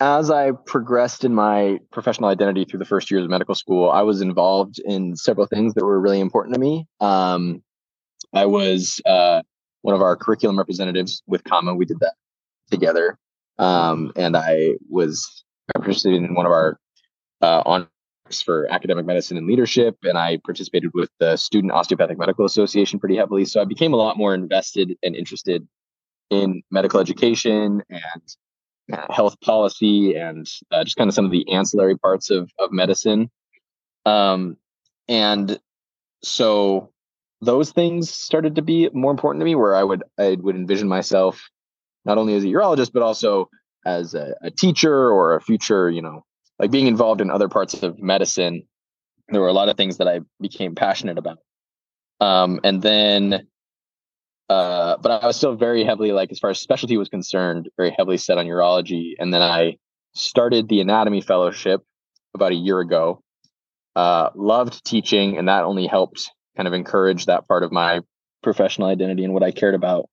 as 0.00 0.30
I 0.30 0.52
progressed 0.52 1.24
in 1.24 1.34
my 1.34 1.78
professional 1.90 2.28
identity 2.28 2.64
through 2.64 2.78
the 2.78 2.84
first 2.84 3.10
years 3.10 3.24
of 3.24 3.30
medical 3.30 3.54
school, 3.54 3.90
I 3.90 4.02
was 4.02 4.20
involved 4.20 4.78
in 4.84 5.16
several 5.16 5.46
things 5.46 5.74
that 5.74 5.84
were 5.84 6.00
really 6.00 6.20
important 6.20 6.54
to 6.54 6.60
me. 6.60 6.86
Um, 7.00 7.62
I 8.32 8.46
was 8.46 9.00
uh, 9.06 9.42
one 9.82 9.94
of 9.94 10.02
our 10.02 10.16
curriculum 10.16 10.58
representatives 10.58 11.22
with 11.26 11.44
Comma. 11.44 11.74
We 11.74 11.86
did 11.86 12.00
that 12.00 12.14
together. 12.70 13.18
Um, 13.58 14.12
and 14.16 14.36
I 14.36 14.74
was 14.90 15.44
interested 15.76 16.12
in 16.12 16.34
one 16.34 16.44
of 16.44 16.52
our 16.52 16.78
uh, 17.40 17.62
honors 17.64 17.88
for 18.44 18.66
academic 18.70 19.06
medicine 19.06 19.36
and 19.36 19.46
leadership. 19.46 19.96
And 20.02 20.16
I 20.16 20.38
participated 20.44 20.90
with 20.94 21.10
the 21.20 21.36
Student 21.36 21.72
Osteopathic 21.72 22.18
Medical 22.18 22.44
Association 22.44 22.98
pretty 22.98 23.16
heavily. 23.16 23.44
So 23.44 23.60
I 23.60 23.64
became 23.64 23.92
a 23.92 23.96
lot 23.96 24.16
more 24.16 24.34
invested 24.34 24.96
and 25.02 25.14
interested 25.14 25.66
in 26.30 26.62
medical 26.70 27.00
education 27.00 27.82
and 27.90 28.36
uh, 28.92 29.12
health 29.12 29.38
policy 29.40 30.14
and 30.14 30.46
uh, 30.70 30.84
just 30.84 30.96
kind 30.96 31.08
of 31.08 31.14
some 31.14 31.24
of 31.24 31.30
the 31.30 31.50
ancillary 31.52 31.98
parts 31.98 32.30
of, 32.30 32.50
of 32.58 32.72
medicine. 32.72 33.30
Um, 34.06 34.56
and 35.08 35.58
so 36.22 36.90
those 37.40 37.72
things 37.72 38.10
started 38.10 38.54
to 38.56 38.62
be 38.62 38.88
more 38.92 39.10
important 39.10 39.40
to 39.40 39.44
me 39.44 39.54
where 39.54 39.74
I 39.74 39.84
would 39.84 40.02
I 40.18 40.36
would 40.40 40.56
envision 40.56 40.88
myself 40.88 41.48
not 42.04 42.18
only 42.18 42.34
as 42.34 42.44
a 42.44 42.48
urologist, 42.48 42.92
but 42.92 43.02
also 43.02 43.48
as 43.84 44.14
a, 44.14 44.34
a 44.42 44.50
teacher 44.50 45.10
or 45.10 45.36
a 45.36 45.40
future, 45.40 45.90
you 45.90 46.00
know, 46.02 46.24
like 46.58 46.70
being 46.70 46.86
involved 46.86 47.20
in 47.20 47.30
other 47.30 47.48
parts 47.48 47.82
of 47.82 47.98
medicine. 47.98 48.62
There 49.28 49.40
were 49.40 49.48
a 49.48 49.52
lot 49.52 49.68
of 49.68 49.76
things 49.76 49.98
that 49.98 50.08
I 50.08 50.20
became 50.40 50.74
passionate 50.74 51.18
about. 51.18 51.38
Um, 52.20 52.60
and 52.62 52.80
then, 52.82 53.46
uh, 54.48 54.96
but 54.98 55.22
I 55.22 55.26
was 55.26 55.36
still 55.36 55.56
very 55.56 55.84
heavily, 55.84 56.12
like, 56.12 56.30
as 56.30 56.38
far 56.38 56.50
as 56.50 56.60
specialty 56.60 56.96
was 56.96 57.08
concerned, 57.08 57.68
very 57.76 57.94
heavily 57.96 58.18
set 58.18 58.38
on 58.38 58.46
urology. 58.46 59.12
And 59.18 59.32
then 59.32 59.42
I 59.42 59.76
started 60.14 60.68
the 60.68 60.80
anatomy 60.80 61.20
fellowship 61.20 61.82
about 62.34 62.52
a 62.52 62.56
year 62.56 62.80
ago. 62.80 63.20
Uh, 63.96 64.30
loved 64.34 64.84
teaching, 64.84 65.38
and 65.38 65.48
that 65.48 65.64
only 65.64 65.86
helped 65.86 66.30
kind 66.56 66.66
of 66.66 66.72
encourage 66.72 67.26
that 67.26 67.46
part 67.46 67.62
of 67.62 67.72
my 67.72 68.00
professional 68.42 68.88
identity 68.88 69.24
and 69.24 69.32
what 69.32 69.42
I 69.42 69.50
cared 69.50 69.74
about. 69.74 70.08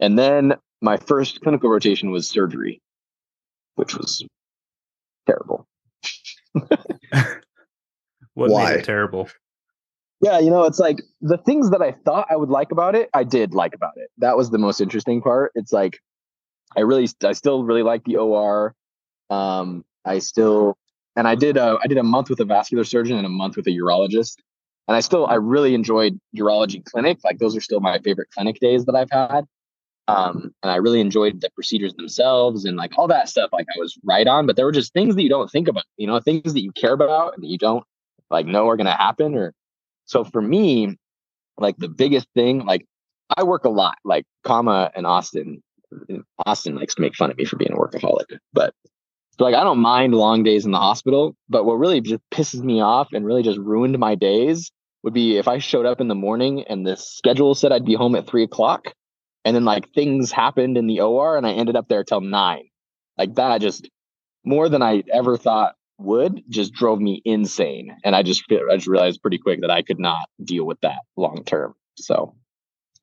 And 0.00 0.18
then 0.18 0.54
my 0.80 0.96
first 0.96 1.40
clinical 1.40 1.70
rotation 1.70 2.10
was 2.10 2.28
surgery, 2.28 2.80
which 3.76 3.96
was 3.96 4.24
terrible. 5.26 5.66
what 8.34 8.50
Why? 8.50 8.80
terrible? 8.80 9.28
Yeah, 10.20 10.38
you 10.38 10.50
know, 10.50 10.64
it's 10.64 10.78
like 10.78 11.02
the 11.20 11.38
things 11.38 11.70
that 11.70 11.82
I 11.82 11.92
thought 11.92 12.28
I 12.30 12.36
would 12.36 12.48
like 12.48 12.70
about 12.70 12.94
it, 12.94 13.10
I 13.12 13.24
did 13.24 13.54
like 13.54 13.74
about 13.74 13.94
it. 13.96 14.08
That 14.18 14.36
was 14.36 14.50
the 14.50 14.58
most 14.58 14.80
interesting 14.80 15.20
part. 15.20 15.50
It's 15.56 15.72
like 15.72 15.98
I 16.76 16.80
really, 16.80 17.08
I 17.24 17.32
still 17.32 17.64
really 17.64 17.82
like 17.82 18.04
the 18.04 18.16
OR. 18.16 18.74
Um, 19.30 19.84
I 20.04 20.20
still, 20.20 20.76
and 21.16 21.26
I 21.26 21.34
did, 21.34 21.56
a, 21.56 21.78
I 21.82 21.86
did 21.86 21.98
a 21.98 22.02
month 22.02 22.30
with 22.30 22.40
a 22.40 22.44
vascular 22.44 22.84
surgeon 22.84 23.16
and 23.16 23.26
a 23.26 23.30
month 23.30 23.56
with 23.56 23.66
a 23.66 23.70
urologist, 23.70 24.36
and 24.88 24.96
I 24.96 25.00
still, 25.00 25.26
I 25.26 25.34
really 25.34 25.74
enjoyed 25.74 26.18
urology 26.36 26.84
clinic. 26.84 27.18
Like 27.24 27.38
those 27.38 27.56
are 27.56 27.60
still 27.60 27.80
my 27.80 27.98
favorite 27.98 28.28
clinic 28.32 28.60
days 28.60 28.84
that 28.86 28.94
I've 28.94 29.10
had. 29.10 29.46
Um, 30.08 30.52
and 30.62 30.72
I 30.72 30.76
really 30.76 31.00
enjoyed 31.00 31.40
the 31.40 31.50
procedures 31.50 31.94
themselves 31.94 32.64
and 32.64 32.76
like 32.76 32.98
all 32.98 33.08
that 33.08 33.28
stuff. 33.28 33.50
Like 33.52 33.66
I 33.74 33.78
was 33.78 33.96
right 34.04 34.26
on, 34.26 34.46
but 34.46 34.56
there 34.56 34.64
were 34.64 34.72
just 34.72 34.92
things 34.92 35.14
that 35.14 35.22
you 35.22 35.28
don't 35.28 35.50
think 35.50 35.68
about, 35.68 35.84
you 35.96 36.06
know, 36.06 36.18
things 36.20 36.54
that 36.54 36.62
you 36.62 36.72
care 36.72 36.92
about 36.92 37.34
and 37.34 37.42
that 37.42 37.48
you 37.48 37.58
don't 37.58 37.84
like 38.30 38.46
know 38.46 38.68
are 38.68 38.76
going 38.76 38.86
to 38.86 38.92
happen 38.92 39.34
or 39.34 39.54
so 40.06 40.24
for 40.24 40.42
me, 40.42 40.96
like 41.56 41.76
the 41.76 41.88
biggest 41.88 42.26
thing, 42.34 42.66
like 42.66 42.84
I 43.36 43.44
work 43.44 43.64
a 43.64 43.70
lot, 43.70 43.98
like 44.04 44.24
comma 44.44 44.90
and 44.94 45.06
Austin. 45.06 45.62
Austin 46.46 46.74
likes 46.74 46.94
to 46.94 47.02
make 47.02 47.14
fun 47.14 47.30
of 47.30 47.36
me 47.36 47.44
for 47.44 47.56
being 47.56 47.72
a 47.72 47.76
workaholic, 47.76 48.38
but 48.52 48.74
so 49.38 49.44
like 49.44 49.54
I 49.54 49.62
don't 49.62 49.78
mind 49.78 50.14
long 50.14 50.42
days 50.42 50.64
in 50.64 50.72
the 50.72 50.78
hospital. 50.78 51.36
But 51.48 51.64
what 51.64 51.74
really 51.74 52.00
just 52.00 52.22
pisses 52.30 52.62
me 52.62 52.80
off 52.80 53.08
and 53.12 53.24
really 53.24 53.42
just 53.42 53.58
ruined 53.58 53.98
my 53.98 54.14
days 54.14 54.70
would 55.02 55.14
be 55.14 55.36
if 55.36 55.48
I 55.48 55.58
showed 55.58 55.86
up 55.86 56.00
in 56.00 56.08
the 56.08 56.14
morning 56.14 56.64
and 56.64 56.86
the 56.86 56.96
schedule 56.96 57.54
said 57.54 57.72
I'd 57.72 57.84
be 57.84 57.94
home 57.94 58.14
at 58.14 58.26
three 58.26 58.42
o'clock, 58.42 58.94
and 59.44 59.56
then 59.56 59.64
like 59.64 59.92
things 59.92 60.30
happened 60.30 60.76
in 60.76 60.86
the 60.86 61.00
OR 61.00 61.36
and 61.36 61.46
I 61.46 61.52
ended 61.52 61.76
up 61.76 61.88
there 61.88 62.04
till 62.04 62.20
nine. 62.20 62.64
Like 63.18 63.34
that 63.34 63.60
just 63.60 63.88
more 64.44 64.68
than 64.68 64.82
I 64.82 65.02
ever 65.12 65.36
thought 65.36 65.74
would 65.98 66.42
just 66.48 66.72
drove 66.72 67.00
me 67.00 67.22
insane. 67.24 67.96
And 68.04 68.16
I 68.16 68.22
just 68.22 68.44
I 68.50 68.76
just 68.76 68.86
realized 68.86 69.22
pretty 69.22 69.38
quick 69.38 69.60
that 69.60 69.70
I 69.70 69.82
could 69.82 69.98
not 69.98 70.28
deal 70.44 70.64
with 70.64 70.80
that 70.80 71.00
long 71.16 71.44
term. 71.44 71.74
So 71.96 72.34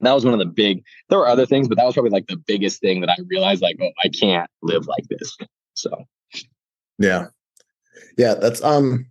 that 0.01 0.13
was 0.13 0.25
one 0.25 0.33
of 0.33 0.39
the 0.39 0.45
big 0.45 0.83
there 1.09 1.19
were 1.19 1.27
other 1.27 1.45
things, 1.45 1.67
but 1.67 1.77
that 1.77 1.85
was 1.85 1.93
probably 1.93 2.11
like 2.11 2.27
the 2.27 2.37
biggest 2.37 2.81
thing 2.81 3.01
that 3.01 3.09
I 3.09 3.17
realized 3.27 3.61
like, 3.61 3.77
oh, 3.81 3.91
I 4.03 4.09
can't 4.09 4.49
live 4.61 4.87
like 4.87 5.05
this. 5.09 5.37
So 5.73 6.05
Yeah. 6.97 7.27
Yeah, 8.17 8.35
that's 8.35 8.61
um 8.63 9.05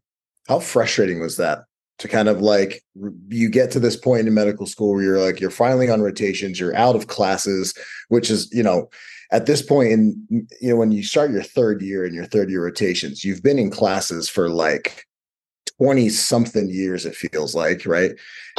how 0.49 0.61
frustrating 0.61 1.21
was 1.21 1.37
that 1.37 1.65
to 1.99 2.09
kind 2.09 2.29
of 2.29 2.41
like 2.41 2.83
you 3.29 3.49
get 3.49 3.71
to 3.73 3.81
this 3.81 3.97
point 3.97 4.27
in 4.27 4.35
medical 4.35 4.67
school 4.67 4.95
where 4.95 5.03
you're 5.03 5.21
like 5.21 5.41
you're 5.41 5.51
finally 5.51 5.91
on 5.91 6.01
rotations, 6.01 6.59
you're 6.59 6.77
out 6.77 6.97
of 6.97 7.09
classes, 7.09 7.75
which 8.09 8.31
is, 8.31 8.49
you 8.53 8.63
know, 8.63 8.89
at 9.31 9.47
this 9.47 9.61
point 9.61 9.93
in 9.93 10.47
you 10.61 10.71
know 10.71 10.77
when 10.77 10.93
you 10.93 11.03
start 11.03 11.31
your 11.31 11.43
third 11.43 11.83
year 11.83 12.05
and 12.05 12.15
your 12.15 12.27
third 12.27 12.51
year 12.51 12.65
rotations, 12.65 13.25
you've 13.25 13.43
been 13.43 13.59
in 13.59 13.71
classes 13.71 14.29
for 14.29 14.49
like 14.49 15.05
20 15.79 16.09
something 16.09 16.69
years 16.71 17.05
it 17.05 17.15
feels 17.15 17.55
like, 17.55 17.85
right? 17.85 18.13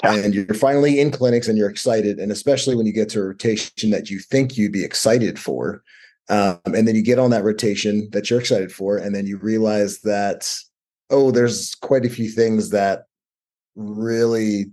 Yeah. 0.04 0.16
And 0.16 0.34
you're 0.34 0.54
finally 0.54 1.00
in 1.00 1.12
clinics 1.12 1.48
and 1.48 1.58
you're 1.58 1.70
excited 1.70 2.20
and 2.20 2.32
especially 2.32 2.76
when 2.76 2.86
you 2.86 2.94
get 2.94 3.10
to 3.10 3.20
a 3.20 3.24
rotation 3.24 3.90
that 3.90 4.10
you 4.10 4.20
think 4.20 4.58
you'd 4.58 4.72
be 4.72 4.84
excited 4.84 5.40
for, 5.40 5.82
um, 6.30 6.60
and 6.66 6.88
then 6.88 6.96
you 6.96 7.02
get 7.02 7.20
on 7.20 7.32
that 7.32 7.44
rotation 7.44 8.10
that 8.12 8.30
you're 8.30 8.40
excited 8.40 8.72
for, 8.72 8.98
and 8.98 9.16
then 9.16 9.26
you 9.26 9.38
realize 9.38 10.02
that 10.02 10.54
oh, 11.10 11.32
there's 11.32 11.74
quite 11.76 12.06
a 12.06 12.10
few 12.10 12.30
things 12.30 12.70
that 12.70 13.06
really 13.80 14.66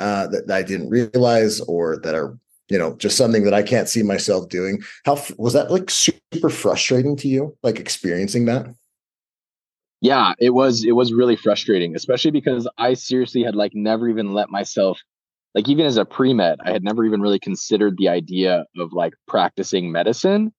uh, 0.00 0.26
that, 0.28 0.50
I 0.50 0.62
didn't 0.62 0.90
realize, 0.90 1.60
or 1.60 1.98
that 1.98 2.14
are 2.14 2.38
you 2.68 2.78
know 2.78 2.96
just 2.96 3.16
something 3.16 3.44
that 3.44 3.54
I 3.54 3.62
can't 3.62 3.88
see 3.88 4.02
myself 4.02 4.48
doing. 4.48 4.82
How 5.04 5.22
was 5.38 5.52
that 5.52 5.70
like 5.70 5.90
super 5.90 6.50
frustrating 6.50 7.16
to 7.16 7.28
you, 7.28 7.56
like 7.62 7.78
experiencing 7.78 8.46
that? 8.46 8.74
yeah, 10.00 10.34
it 10.38 10.50
was 10.50 10.84
it 10.84 10.92
was 10.92 11.12
really 11.12 11.36
frustrating, 11.36 11.96
especially 11.96 12.30
because 12.30 12.68
I 12.78 12.94
seriously 12.94 13.42
had 13.42 13.56
like 13.56 13.74
never 13.74 14.08
even 14.08 14.34
let 14.34 14.50
myself 14.50 15.00
like 15.54 15.68
even 15.68 15.86
as 15.86 15.96
a 15.96 16.04
pre-med, 16.04 16.58
I 16.64 16.70
had 16.70 16.84
never 16.84 17.04
even 17.04 17.22
really 17.22 17.38
considered 17.38 17.96
the 17.96 18.08
idea 18.08 18.66
of 18.78 18.92
like 18.92 19.14
practicing 19.26 19.90
medicine. 19.90 20.52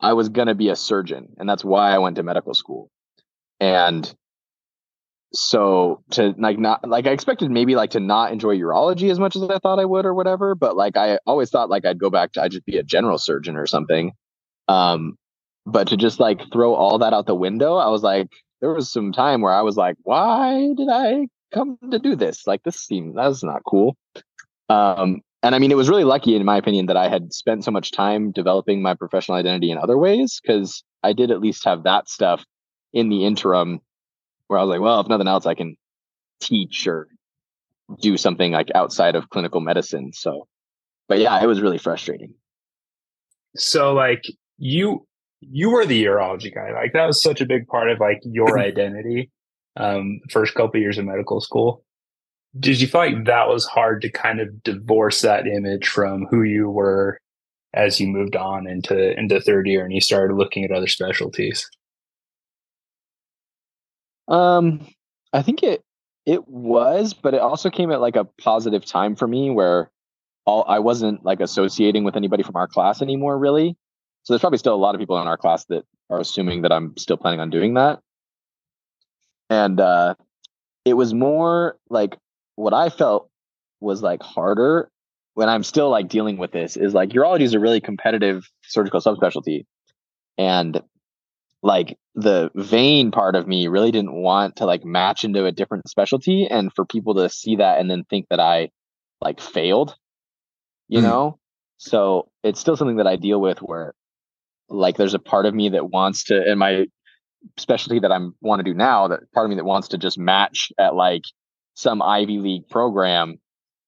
I 0.00 0.12
was 0.12 0.28
going 0.28 0.48
to 0.48 0.54
be 0.54 0.68
a 0.68 0.76
surgeon, 0.76 1.28
and 1.38 1.48
that's 1.48 1.64
why 1.64 1.92
I 1.92 1.98
went 1.98 2.16
to 2.16 2.22
medical 2.22 2.54
school. 2.54 2.90
And 3.60 4.14
so 5.34 6.02
to 6.10 6.34
like 6.38 6.58
not 6.58 6.88
like 6.88 7.06
I 7.06 7.10
expected 7.10 7.50
maybe 7.50 7.74
like 7.74 7.90
to 7.90 8.00
not 8.00 8.32
enjoy 8.32 8.56
urology 8.56 9.10
as 9.10 9.18
much 9.18 9.34
as 9.34 9.42
I 9.42 9.58
thought 9.58 9.80
I 9.80 9.84
would 9.84 10.06
or 10.06 10.14
whatever, 10.14 10.54
but 10.54 10.76
like 10.76 10.96
I 10.96 11.18
always 11.26 11.50
thought 11.50 11.70
like 11.70 11.84
I'd 11.84 11.98
go 11.98 12.10
back 12.10 12.32
to 12.32 12.42
I'd 12.42 12.52
just 12.52 12.66
be 12.66 12.78
a 12.78 12.82
general 12.82 13.18
surgeon 13.18 13.56
or 13.56 13.66
something. 13.66 14.12
Um 14.68 15.16
but 15.66 15.88
to 15.88 15.96
just 15.96 16.20
like 16.20 16.40
throw 16.52 16.74
all 16.74 16.98
that 16.98 17.12
out 17.12 17.26
the 17.26 17.34
window, 17.34 17.76
I 17.76 17.88
was 17.88 18.02
like 18.02 18.28
there 18.60 18.72
was 18.72 18.92
some 18.92 19.12
time 19.12 19.40
where 19.40 19.52
I 19.52 19.62
was 19.62 19.76
like, 19.76 19.96
why 20.02 20.68
did 20.76 20.88
I 20.90 21.26
come 21.52 21.78
to 21.90 21.98
do 21.98 22.16
this? 22.16 22.46
Like 22.46 22.62
this 22.62 22.76
seemed 22.76 23.16
that's 23.18 23.42
not 23.42 23.62
cool. 23.66 23.96
Um 24.68 25.20
and 25.42 25.54
I 25.54 25.58
mean 25.58 25.72
it 25.72 25.76
was 25.76 25.88
really 25.88 26.04
lucky 26.04 26.36
in 26.36 26.44
my 26.44 26.56
opinion 26.56 26.86
that 26.86 26.96
I 26.96 27.08
had 27.08 27.32
spent 27.32 27.64
so 27.64 27.72
much 27.72 27.90
time 27.90 28.30
developing 28.30 28.82
my 28.82 28.94
professional 28.94 29.36
identity 29.36 29.72
in 29.72 29.78
other 29.78 29.98
ways 29.98 30.40
cuz 30.46 30.84
I 31.02 31.12
did 31.12 31.32
at 31.32 31.40
least 31.40 31.64
have 31.64 31.82
that 31.82 32.08
stuff 32.08 32.44
in 32.92 33.08
the 33.08 33.24
interim 33.24 33.80
where 34.48 34.58
I 34.58 34.62
was 34.62 34.70
like, 34.70 34.80
well, 34.80 35.00
if 35.00 35.08
nothing 35.08 35.28
else, 35.28 35.46
I 35.46 35.54
can 35.54 35.76
teach 36.40 36.86
or 36.86 37.08
do 38.00 38.16
something 38.16 38.52
like 38.52 38.70
outside 38.74 39.14
of 39.14 39.30
clinical 39.30 39.60
medicine. 39.60 40.12
So, 40.12 40.46
but 41.08 41.18
yeah, 41.18 41.42
it 41.42 41.46
was 41.46 41.60
really 41.60 41.78
frustrating. 41.78 42.34
So 43.56 43.92
like 43.94 44.24
you 44.58 45.06
you 45.40 45.70
were 45.70 45.84
the 45.84 46.04
urology 46.04 46.54
guy. 46.54 46.72
Like 46.72 46.92
that 46.94 47.06
was 47.06 47.22
such 47.22 47.40
a 47.40 47.46
big 47.46 47.66
part 47.66 47.90
of 47.90 48.00
like 48.00 48.20
your 48.24 48.58
identity. 48.58 49.30
Um, 49.76 50.20
first 50.30 50.54
couple 50.54 50.80
years 50.80 50.98
of 50.98 51.04
medical 51.04 51.40
school. 51.40 51.84
Did 52.58 52.80
you 52.80 52.86
feel 52.86 53.00
like 53.00 53.24
that 53.24 53.48
was 53.48 53.64
hard 53.64 54.00
to 54.02 54.10
kind 54.10 54.40
of 54.40 54.62
divorce 54.62 55.22
that 55.22 55.48
image 55.48 55.88
from 55.88 56.26
who 56.30 56.42
you 56.42 56.70
were 56.70 57.18
as 57.72 57.98
you 57.98 58.06
moved 58.06 58.36
on 58.36 58.68
into 58.68 59.18
into 59.18 59.40
third 59.40 59.66
year 59.66 59.84
and 59.84 59.92
you 59.92 60.00
started 60.00 60.34
looking 60.34 60.64
at 60.64 60.70
other 60.70 60.86
specialties? 60.86 61.68
Um, 64.28 64.86
I 65.32 65.42
think 65.42 65.62
it 65.62 65.82
it 66.26 66.48
was, 66.48 67.12
but 67.14 67.34
it 67.34 67.40
also 67.40 67.70
came 67.70 67.90
at 67.90 68.00
like 68.00 68.16
a 68.16 68.24
positive 68.24 68.84
time 68.84 69.14
for 69.14 69.28
me 69.28 69.50
where 69.50 69.90
all 70.46 70.64
I 70.66 70.78
wasn't 70.78 71.24
like 71.24 71.40
associating 71.40 72.04
with 72.04 72.16
anybody 72.16 72.42
from 72.42 72.56
our 72.56 72.68
class 72.68 73.02
anymore, 73.02 73.38
really. 73.38 73.76
So 74.22 74.32
there's 74.32 74.40
probably 74.40 74.58
still 74.58 74.74
a 74.74 74.76
lot 74.76 74.94
of 74.94 74.98
people 75.00 75.20
in 75.20 75.28
our 75.28 75.36
class 75.36 75.66
that 75.66 75.84
are 76.10 76.20
assuming 76.20 76.62
that 76.62 76.72
I'm 76.72 76.96
still 76.96 77.16
planning 77.16 77.40
on 77.40 77.50
doing 77.50 77.74
that. 77.74 78.00
And 79.50 79.80
uh 79.80 80.14
it 80.84 80.94
was 80.94 81.14
more 81.14 81.78
like 81.88 82.16
what 82.56 82.74
I 82.74 82.90
felt 82.90 83.30
was 83.80 84.02
like 84.02 84.22
harder 84.22 84.90
when 85.34 85.48
I'm 85.48 85.62
still 85.62 85.90
like 85.90 86.08
dealing 86.08 86.36
with 86.38 86.52
this 86.52 86.76
is 86.76 86.94
like 86.94 87.10
urology 87.10 87.42
is 87.42 87.54
a 87.54 87.60
really 87.60 87.80
competitive 87.80 88.48
surgical 88.62 89.00
subspecialty. 89.00 89.66
And 90.38 90.80
like 91.64 91.96
the 92.14 92.50
vain 92.54 93.10
part 93.10 93.34
of 93.36 93.48
me 93.48 93.68
really 93.68 93.90
didn't 93.90 94.12
want 94.12 94.56
to 94.56 94.66
like 94.66 94.84
match 94.84 95.24
into 95.24 95.46
a 95.46 95.52
different 95.52 95.88
specialty 95.88 96.46
and 96.46 96.70
for 96.74 96.84
people 96.84 97.14
to 97.14 97.30
see 97.30 97.56
that 97.56 97.80
and 97.80 97.90
then 97.90 98.04
think 98.04 98.26
that 98.28 98.38
I 98.38 98.68
like 99.22 99.40
failed, 99.40 99.96
you 100.88 101.00
Mm. 101.00 101.04
know? 101.04 101.38
So 101.78 102.30
it's 102.42 102.60
still 102.60 102.76
something 102.76 102.98
that 102.98 103.06
I 103.06 103.16
deal 103.16 103.40
with 103.40 103.60
where 103.60 103.94
like 104.68 104.98
there's 104.98 105.14
a 105.14 105.18
part 105.18 105.46
of 105.46 105.54
me 105.54 105.70
that 105.70 105.90
wants 105.90 106.24
to 106.24 106.50
in 106.50 106.58
my 106.58 106.84
specialty 107.56 108.00
that 108.00 108.12
I'm 108.12 108.34
want 108.42 108.60
to 108.60 108.64
do 108.64 108.74
now, 108.74 109.08
that 109.08 109.20
part 109.32 109.46
of 109.46 109.50
me 109.50 109.56
that 109.56 109.64
wants 109.64 109.88
to 109.88 109.98
just 109.98 110.18
match 110.18 110.70
at 110.78 110.94
like 110.94 111.22
some 111.74 112.02
Ivy 112.02 112.38
League 112.38 112.68
program 112.68 113.38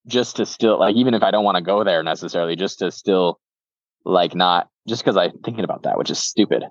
just 0.06 0.36
to 0.36 0.46
still 0.46 0.78
like 0.80 0.96
even 0.96 1.12
if 1.14 1.22
I 1.22 1.30
don't 1.30 1.44
want 1.44 1.56
to 1.56 1.62
go 1.62 1.84
there 1.84 2.02
necessarily, 2.02 2.56
just 2.56 2.78
to 2.78 2.90
still 2.90 3.38
like 4.04 4.34
not 4.34 4.68
just 4.88 5.02
because 5.04 5.16
I'm 5.18 5.32
thinking 5.44 5.64
about 5.64 5.82
that, 5.82 5.98
which 5.98 6.10
is 6.10 6.18
stupid. 6.18 6.64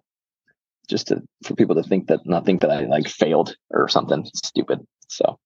Just 0.86 1.08
to 1.08 1.22
for 1.44 1.56
people 1.56 1.76
to 1.76 1.84
think 1.84 2.08
that 2.08 2.26
not 2.26 2.46
think 2.46 2.62
that 2.62 2.72
I 2.72 2.86
like 2.86 3.08
failed 3.08 3.56
or 3.72 3.88
something 3.88 4.26
stupid. 4.34 4.86
So 5.08 5.40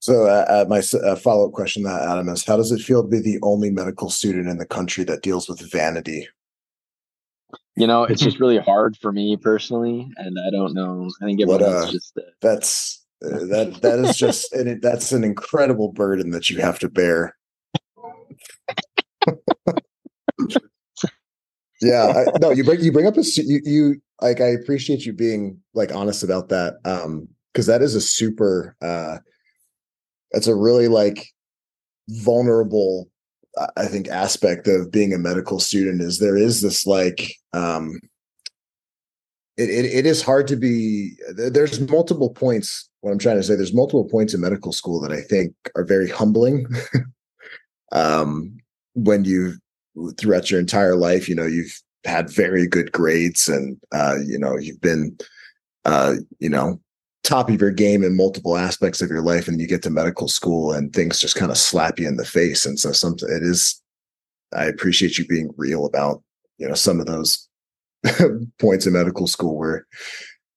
So, 0.00 0.26
uh, 0.26 0.44
uh, 0.48 0.64
my 0.68 0.82
uh, 1.02 1.16
follow 1.16 1.46
up 1.48 1.52
question 1.52 1.82
that, 1.84 2.02
Adam, 2.02 2.28
is 2.28 2.44
how 2.44 2.56
does 2.56 2.72
it 2.72 2.80
feel 2.80 3.02
to 3.02 3.08
be 3.08 3.20
the 3.20 3.38
only 3.42 3.70
medical 3.70 4.10
student 4.10 4.48
in 4.48 4.58
the 4.58 4.66
country 4.66 5.04
that 5.04 5.22
deals 5.22 5.48
with 5.48 5.60
vanity? 5.70 6.28
you 7.76 7.86
know, 7.86 8.04
it's 8.04 8.22
just 8.22 8.40
really 8.40 8.58
hard 8.58 8.96
for 8.96 9.12
me 9.12 9.36
personally, 9.36 10.10
and 10.16 10.36
I 10.46 10.50
don't 10.50 10.74
know. 10.74 11.08
I 11.20 11.26
think 11.26 11.40
everyone 11.40 11.62
uh, 11.62 11.90
just 11.90 12.16
uh, 12.16 12.22
That's 12.40 13.04
uh, 13.24 13.44
that 13.46 13.78
that 13.82 13.98
is 14.00 14.16
just 14.16 14.52
and 14.56 14.68
it, 14.68 14.82
that's 14.82 15.12
an 15.12 15.24
incredible 15.24 15.92
burden 15.92 16.30
that 16.30 16.50
you 16.50 16.60
have 16.60 16.78
to 16.80 16.88
bear. 16.88 17.36
yeah, 21.80 22.12
I, 22.16 22.26
no, 22.40 22.50
you 22.50 22.64
bring 22.64 22.80
you 22.80 22.92
bring 22.92 23.06
up 23.06 23.16
a 23.16 23.22
you 23.36 23.60
you 23.64 24.02
like 24.20 24.40
I 24.40 24.48
appreciate 24.48 25.04
you 25.04 25.12
being 25.12 25.60
like 25.74 25.94
honest 25.94 26.22
about 26.22 26.48
that 26.48 26.74
um 26.84 27.28
because 27.52 27.66
that 27.66 27.82
is 27.82 27.94
a 27.94 28.00
super 28.00 28.76
uh 28.82 29.18
that's 30.32 30.46
a 30.46 30.54
really 30.54 30.88
like 30.88 31.26
vulnerable 32.08 33.08
I- 33.76 33.86
think 33.86 34.08
aspect 34.08 34.66
of 34.66 34.90
being 34.90 35.12
a 35.12 35.18
medical 35.18 35.60
student 35.60 36.02
is 36.02 36.18
there 36.18 36.36
is 36.36 36.60
this 36.60 36.86
like 36.86 37.34
um 37.52 38.00
it, 39.56 39.70
it, 39.70 39.84
it 39.84 40.06
is 40.06 40.20
hard 40.20 40.48
to 40.48 40.56
be 40.56 41.12
there's 41.36 41.80
multiple 41.88 42.30
points 42.30 42.90
what 43.00 43.12
i'm 43.12 43.18
trying 43.18 43.36
to 43.36 43.42
say 43.42 43.54
there's 43.54 43.74
multiple 43.74 44.04
points 44.04 44.34
in 44.34 44.40
medical 44.40 44.72
school 44.72 45.00
that 45.00 45.12
i 45.12 45.20
think 45.20 45.54
are 45.76 45.84
very 45.84 46.08
humbling 46.08 46.66
um 47.92 48.56
when 48.94 49.24
you 49.24 49.54
throughout 50.18 50.50
your 50.50 50.58
entire 50.58 50.96
life 50.96 51.28
you 51.28 51.34
know 51.34 51.46
you've 51.46 51.80
had 52.04 52.30
very 52.30 52.66
good 52.66 52.92
grades 52.92 53.48
and 53.48 53.78
uh 53.92 54.16
you 54.24 54.38
know 54.38 54.56
you've 54.58 54.80
been 54.80 55.16
uh 55.84 56.14
you 56.38 56.48
know 56.48 56.78
top 57.24 57.48
of 57.48 57.60
your 57.60 57.70
game 57.70 58.04
in 58.04 58.16
multiple 58.16 58.56
aspects 58.56 59.00
of 59.00 59.08
your 59.08 59.22
life 59.22 59.48
and 59.48 59.60
you 59.60 59.66
get 59.66 59.82
to 59.82 59.90
medical 59.90 60.28
school 60.28 60.72
and 60.72 60.92
things 60.92 61.18
just 61.18 61.36
kind 61.36 61.50
of 61.50 61.56
slap 61.56 61.98
you 61.98 62.06
in 62.06 62.16
the 62.16 62.24
face. 62.24 62.66
And 62.66 62.78
so 62.78 62.92
some 62.92 63.14
it 63.14 63.42
is 63.42 63.80
i 64.54 64.64
appreciate 64.64 65.18
you 65.18 65.26
being 65.26 65.50
real 65.56 65.86
about 65.86 66.22
you 66.58 66.68
know 66.68 66.74
some 66.74 67.00
of 67.00 67.06
those 67.06 67.48
points 68.60 68.86
in 68.86 68.92
medical 68.92 69.26
school 69.26 69.56
where 69.56 69.86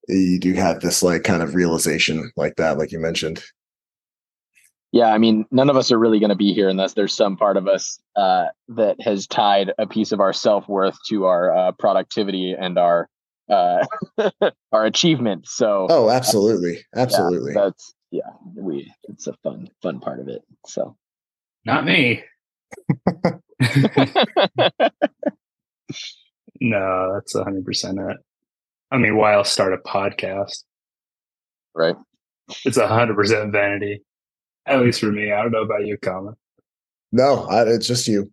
you 0.08 0.40
do 0.40 0.54
have 0.54 0.82
this 0.82 1.02
like 1.04 1.24
kind 1.24 1.42
of 1.42 1.56
realization 1.56 2.32
like 2.36 2.56
that 2.56 2.78
like 2.78 2.92
you 2.92 3.00
mentioned 3.00 3.44
yeah, 4.92 5.08
I 5.08 5.18
mean, 5.18 5.46
none 5.52 5.70
of 5.70 5.76
us 5.76 5.92
are 5.92 6.00
really 6.00 6.20
going 6.20 6.30
to 6.30 6.36
be 6.36 6.54
here 6.54 6.70
unless 6.70 6.94
there's 6.94 7.14
some 7.14 7.36
part 7.36 7.58
of 7.58 7.68
us 7.68 8.00
uh, 8.16 8.46
that 8.70 9.02
has 9.02 9.28
tied 9.28 9.74
a 9.78 9.86
piece 9.86 10.12
of 10.12 10.20
our 10.22 10.34
self 10.34 10.68
worth 10.70 10.98
to 11.10 11.26
our 11.26 11.56
uh, 11.56 11.72
productivity 11.74 12.56
and 12.58 12.78
our 12.78 13.10
uh, 13.50 13.86
our 14.72 14.86
achievement. 14.86 15.48
So, 15.48 15.88
oh 15.90 16.10
absolutely 16.10 16.86
yeah, 16.96 17.02
absolutely 17.02 17.54
that's 17.54 17.94
yeah, 18.12 18.30
we 18.56 18.92
it's 19.04 19.28
a 19.28 19.34
fun 19.44 19.68
fun 19.82 20.00
part 20.00 20.20
of 20.20 20.30
it. 20.30 20.42
So, 20.66 20.96
Not 21.66 21.86
me. 21.86 22.24
no, 26.62 27.14
that's 27.14 27.34
hundred 27.38 27.66
percent 27.66 28.00
it. 28.00 28.18
I 28.90 28.98
mean, 28.98 29.18
why 29.18 29.34
else 29.34 29.52
start 29.52 29.74
a 29.74 29.78
podcast? 29.78 30.64
right, 31.76 31.96
It's 32.64 32.78
hundred 32.78 33.16
percent 33.16 33.52
vanity. 33.52 34.02
At 34.68 34.82
least 34.82 35.00
for 35.00 35.12
me. 35.12 35.32
I 35.32 35.42
don't 35.42 35.52
know 35.52 35.64
about 35.64 35.86
you, 35.86 35.98
Colin. 35.98 36.36
no 37.12 37.46
I, 37.46 37.64
it's 37.64 37.88
just 37.88 38.08
you 38.08 38.32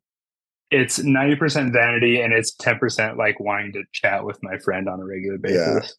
It's 0.71 0.99
ninety 0.99 1.37
percent 1.37 1.73
vanity, 1.73 2.21
and 2.21 2.33
it's 2.33 2.53
ten 2.55 2.79
percent 2.79 3.17
like 3.17 3.39
wanting 3.41 3.73
to 3.75 3.85
chat 3.93 4.25
with 4.25 4.39
my 4.43 4.59
friend 4.59 4.89
on 4.89 5.01
a 5.01 5.05
regular 5.05 5.39
Yeah. 5.47 5.75
basis. 5.81 5.97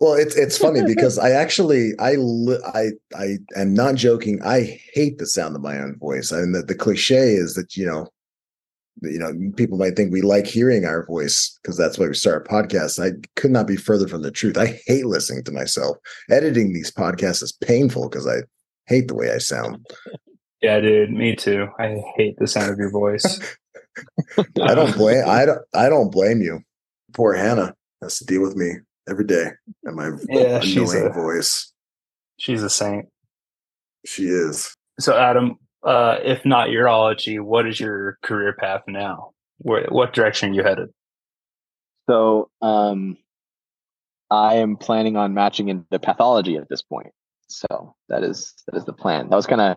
Well, 0.00 0.14
it's 0.14 0.34
it's 0.34 0.58
funny 0.58 0.82
because 0.86 1.18
I 1.18 1.30
actually 1.30 1.92
I 1.98 2.14
li- 2.14 2.62
I 2.74 2.88
I 3.14 3.38
am 3.56 3.74
not 3.74 3.94
joking. 3.96 4.40
I 4.42 4.80
hate 4.94 5.18
the 5.18 5.26
sound 5.26 5.54
of 5.54 5.62
my 5.62 5.78
own 5.78 5.96
voice. 5.98 6.32
I 6.32 6.40
mean, 6.40 6.52
the, 6.52 6.62
the 6.62 6.74
cliche 6.74 7.34
is 7.34 7.54
that 7.54 7.76
you 7.76 7.86
know, 7.86 8.08
you 9.02 9.18
know, 9.18 9.32
people 9.56 9.78
might 9.78 9.94
think 9.94 10.10
we 10.12 10.22
like 10.22 10.46
hearing 10.46 10.84
our 10.86 11.04
voice 11.06 11.56
because 11.62 11.76
that's 11.76 11.98
why 11.98 12.08
we 12.08 12.14
start 12.14 12.46
a 12.46 12.50
podcast. 12.52 12.98
I 12.98 13.16
could 13.36 13.50
not 13.52 13.66
be 13.68 13.76
further 13.76 14.08
from 14.08 14.22
the 14.22 14.30
truth. 14.32 14.56
I 14.58 14.80
hate 14.86 15.06
listening 15.06 15.44
to 15.44 15.52
myself. 15.52 15.98
Editing 16.30 16.72
these 16.72 16.90
podcasts 16.90 17.42
is 17.42 17.52
painful 17.52 18.08
because 18.08 18.26
I 18.26 18.38
hate 18.86 19.08
the 19.08 19.14
way 19.14 19.30
I 19.32 19.38
sound. 19.38 19.86
Yeah, 20.60 20.80
dude, 20.80 21.10
me 21.10 21.34
too. 21.34 21.68
I 21.78 22.00
hate 22.16 22.36
the 22.38 22.46
sound 22.46 22.70
of 22.70 22.78
your 22.78 22.90
voice. 22.90 23.40
I 24.62 24.74
don't 24.74 24.96
blame 24.96 25.22
I 25.28 25.44
don't 25.44 25.60
I 25.74 25.88
don't 25.90 26.10
blame 26.10 26.40
you. 26.40 26.60
Poor 27.12 27.34
Hannah 27.34 27.74
has 28.00 28.18
to 28.18 28.24
deal 28.24 28.40
with 28.40 28.56
me 28.56 28.76
every 29.08 29.26
day 29.26 29.50
and 29.84 29.96
my 29.96 30.12
Yeah, 30.28 30.60
she's 30.60 30.92
annoying 30.94 31.10
a- 31.10 31.12
voice. 31.12 31.72
She's 32.38 32.62
a 32.62 32.70
saint. 32.70 33.06
She 34.06 34.24
is. 34.24 34.74
So, 34.98 35.16
Adam, 35.16 35.58
uh, 35.84 36.18
if 36.24 36.44
not 36.44 36.68
urology, 36.68 37.40
what 37.40 37.66
is 37.68 37.78
your 37.78 38.18
career 38.22 38.54
path 38.58 38.82
now? 38.88 39.30
Where, 39.58 39.86
what 39.90 40.12
direction 40.12 40.50
are 40.50 40.54
you 40.54 40.62
headed? 40.62 40.88
so 42.10 42.50
um, 42.62 43.16
I 44.30 44.56
am 44.56 44.76
planning 44.76 45.16
on 45.16 45.34
matching 45.34 45.68
into 45.68 45.98
pathology 46.00 46.56
at 46.56 46.68
this 46.68 46.82
point. 46.82 47.12
So 47.52 47.94
that 48.08 48.22
is 48.22 48.54
that 48.66 48.76
is 48.76 48.84
the 48.84 48.92
plan. 48.92 49.28
That 49.28 49.36
was 49.36 49.46
kind 49.46 49.60
of 49.60 49.76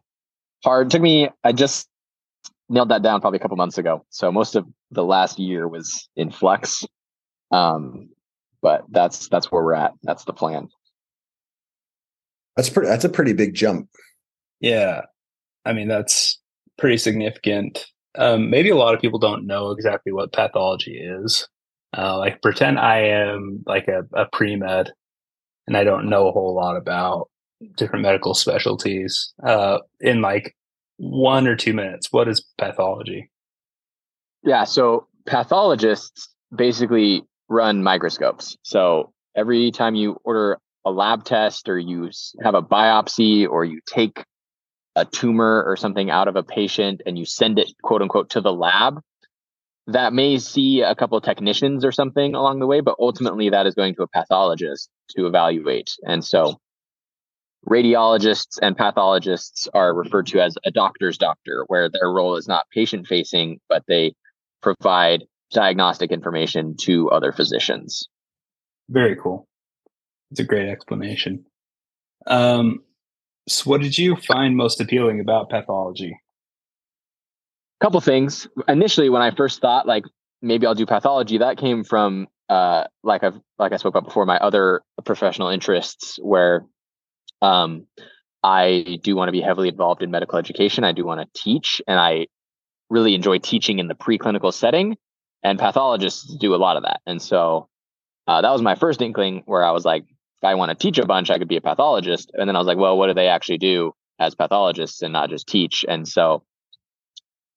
hard. 0.63 0.87
It 0.87 0.89
took 0.91 1.01
me. 1.01 1.29
I 1.43 1.51
just 1.51 1.87
nailed 2.69 2.89
that 2.89 3.03
down 3.03 3.21
probably 3.21 3.37
a 3.37 3.41
couple 3.41 3.57
months 3.57 3.77
ago. 3.77 4.05
So 4.09 4.31
most 4.31 4.55
of 4.55 4.65
the 4.91 5.03
last 5.03 5.39
year 5.39 5.67
was 5.67 6.09
in 6.15 6.31
flux. 6.31 6.83
Um, 7.51 8.09
but 8.61 8.83
that's 8.89 9.29
that's 9.29 9.51
where 9.51 9.63
we're 9.63 9.75
at. 9.75 9.93
That's 10.03 10.25
the 10.25 10.33
plan. 10.33 10.69
That's 12.55 12.69
pretty 12.69 12.89
that's 12.89 13.05
a 13.05 13.09
pretty 13.09 13.33
big 13.33 13.53
jump. 13.53 13.89
Yeah, 14.59 15.01
I 15.65 15.73
mean 15.73 15.87
that's 15.87 16.39
pretty 16.77 16.97
significant. 16.97 17.85
Um, 18.17 18.49
maybe 18.49 18.69
a 18.69 18.75
lot 18.75 18.95
of 18.95 19.01
people 19.01 19.19
don't 19.19 19.45
know 19.45 19.71
exactly 19.71 20.13
what 20.13 20.31
pathology 20.31 20.97
is. 20.97 21.47
Uh, 21.97 22.17
like, 22.17 22.41
pretend 22.41 22.79
I 22.79 22.99
am 22.99 23.63
like 23.65 23.87
a, 23.87 24.03
a 24.13 24.25
pre 24.31 24.55
med, 24.55 24.91
and 25.67 25.77
I 25.77 25.83
don't 25.83 26.09
know 26.09 26.27
a 26.27 26.31
whole 26.31 26.55
lot 26.55 26.77
about 26.77 27.29
different 27.75 28.03
medical 28.03 28.33
specialties. 28.33 29.33
Uh, 29.43 29.79
in 29.99 30.21
like 30.21 30.55
one 30.97 31.47
or 31.47 31.55
two 31.55 31.73
minutes, 31.73 32.11
what 32.11 32.27
is 32.27 32.45
pathology? 32.57 33.29
Yeah. 34.43 34.63
So 34.63 35.07
pathologists 35.25 36.29
basically 36.55 37.23
run 37.49 37.83
microscopes. 37.83 38.57
So 38.63 39.11
every 39.35 39.71
time 39.71 39.95
you 39.95 40.17
order 40.23 40.59
a 40.85 40.91
lab 40.91 41.23
test 41.23 41.67
or 41.67 41.79
you 41.79 42.09
have 42.43 42.55
a 42.55 42.61
biopsy 42.61 43.47
or 43.47 43.65
you 43.65 43.79
take 43.87 44.23
a 44.95 45.03
tumor 45.03 45.63
or 45.65 45.75
something 45.75 46.09
out 46.09 46.27
of 46.27 46.35
a 46.35 46.43
patient 46.43 47.01
and 47.05 47.17
you 47.17 47.25
send 47.25 47.59
it 47.59 47.71
quote 47.81 48.01
unquote 48.01 48.29
to 48.31 48.41
the 48.41 48.53
lab, 48.53 49.01
that 49.87 50.13
may 50.13 50.37
see 50.37 50.81
a 50.81 50.95
couple 50.95 51.17
of 51.17 51.23
technicians 51.23 51.85
or 51.85 51.91
something 51.91 52.33
along 52.33 52.59
the 52.59 52.67
way, 52.67 52.81
but 52.81 52.95
ultimately 52.99 53.49
that 53.49 53.67
is 53.67 53.75
going 53.75 53.95
to 53.95 54.03
a 54.03 54.07
pathologist 54.07 54.89
to 55.09 55.27
evaluate. 55.27 55.91
And 56.03 56.23
so 56.23 56.59
radiologists 57.67 58.59
and 58.61 58.77
pathologists 58.77 59.67
are 59.73 59.93
referred 59.93 60.27
to 60.27 60.41
as 60.41 60.57
a 60.65 60.71
doctor's 60.71 61.17
doctor, 61.17 61.65
where 61.67 61.89
their 61.89 62.11
role 62.11 62.35
is 62.35 62.47
not 62.47 62.69
patient 62.71 63.07
facing, 63.07 63.59
but 63.69 63.83
they 63.87 64.13
provide 64.61 65.23
diagnostic 65.51 66.11
information 66.11 66.75
to 66.81 67.09
other 67.11 67.31
physicians. 67.31 68.07
Very 68.89 69.15
cool. 69.15 69.47
It's 70.31 70.39
a 70.39 70.43
great 70.43 70.69
explanation. 70.69 71.45
Um, 72.27 72.83
so, 73.47 73.69
what 73.69 73.81
did 73.81 73.97
you 73.97 74.15
find 74.15 74.55
most 74.55 74.81
appealing 74.81 75.19
about 75.19 75.49
pathology? 75.49 76.19
A 77.81 77.85
couple 77.85 78.01
things 78.01 78.47
initially 78.67 79.09
when 79.09 79.21
i 79.21 79.31
first 79.31 79.59
thought 79.59 79.85
like 79.85 80.05
maybe 80.41 80.65
i'll 80.65 80.73
do 80.73 80.85
pathology 80.85 81.37
that 81.37 81.57
came 81.57 81.83
from 81.83 82.25
uh 82.47 82.85
like 83.03 83.21
i've 83.23 83.39
like 83.59 83.73
i 83.73 83.77
spoke 83.77 83.93
about 83.93 84.05
before 84.05 84.25
my 84.25 84.37
other 84.37 84.81
professional 85.03 85.49
interests 85.49 86.17
where 86.21 86.65
um 87.41 87.85
i 88.43 88.99
do 89.03 89.15
want 89.15 89.27
to 89.27 89.31
be 89.31 89.41
heavily 89.41 89.69
involved 89.69 90.01
in 90.01 90.11
medical 90.11 90.37
education 90.37 90.83
i 90.83 90.91
do 90.91 91.05
want 91.05 91.21
to 91.21 91.41
teach 91.41 91.81
and 91.87 91.99
i 91.99 92.27
really 92.89 93.15
enjoy 93.15 93.37
teaching 93.37 93.79
in 93.79 93.87
the 93.87 93.95
preclinical 93.95 94.53
setting 94.53 94.95
and 95.43 95.59
pathologists 95.59 96.35
do 96.37 96.53
a 96.53 96.57
lot 96.57 96.77
of 96.77 96.83
that 96.83 97.01
and 97.05 97.21
so 97.21 97.67
uh, 98.27 98.41
that 98.41 98.51
was 98.51 98.61
my 98.61 98.75
first 98.75 99.01
inkling 99.01 99.43
where 99.45 99.63
i 99.63 99.71
was 99.71 99.85
like 99.85 100.05
i 100.43 100.55
want 100.55 100.69
to 100.69 100.75
teach 100.75 100.97
a 100.97 101.05
bunch 101.05 101.29
i 101.29 101.37
could 101.37 101.47
be 101.47 101.57
a 101.57 101.61
pathologist 101.61 102.31
and 102.33 102.47
then 102.47 102.55
i 102.55 102.59
was 102.59 102.67
like 102.67 102.77
well 102.77 102.97
what 102.97 103.07
do 103.07 103.13
they 103.13 103.27
actually 103.27 103.57
do 103.57 103.91
as 104.19 104.35
pathologists 104.35 105.01
and 105.01 105.11
not 105.11 105.29
just 105.29 105.47
teach 105.47 105.83
and 105.87 106.07
so 106.07 106.43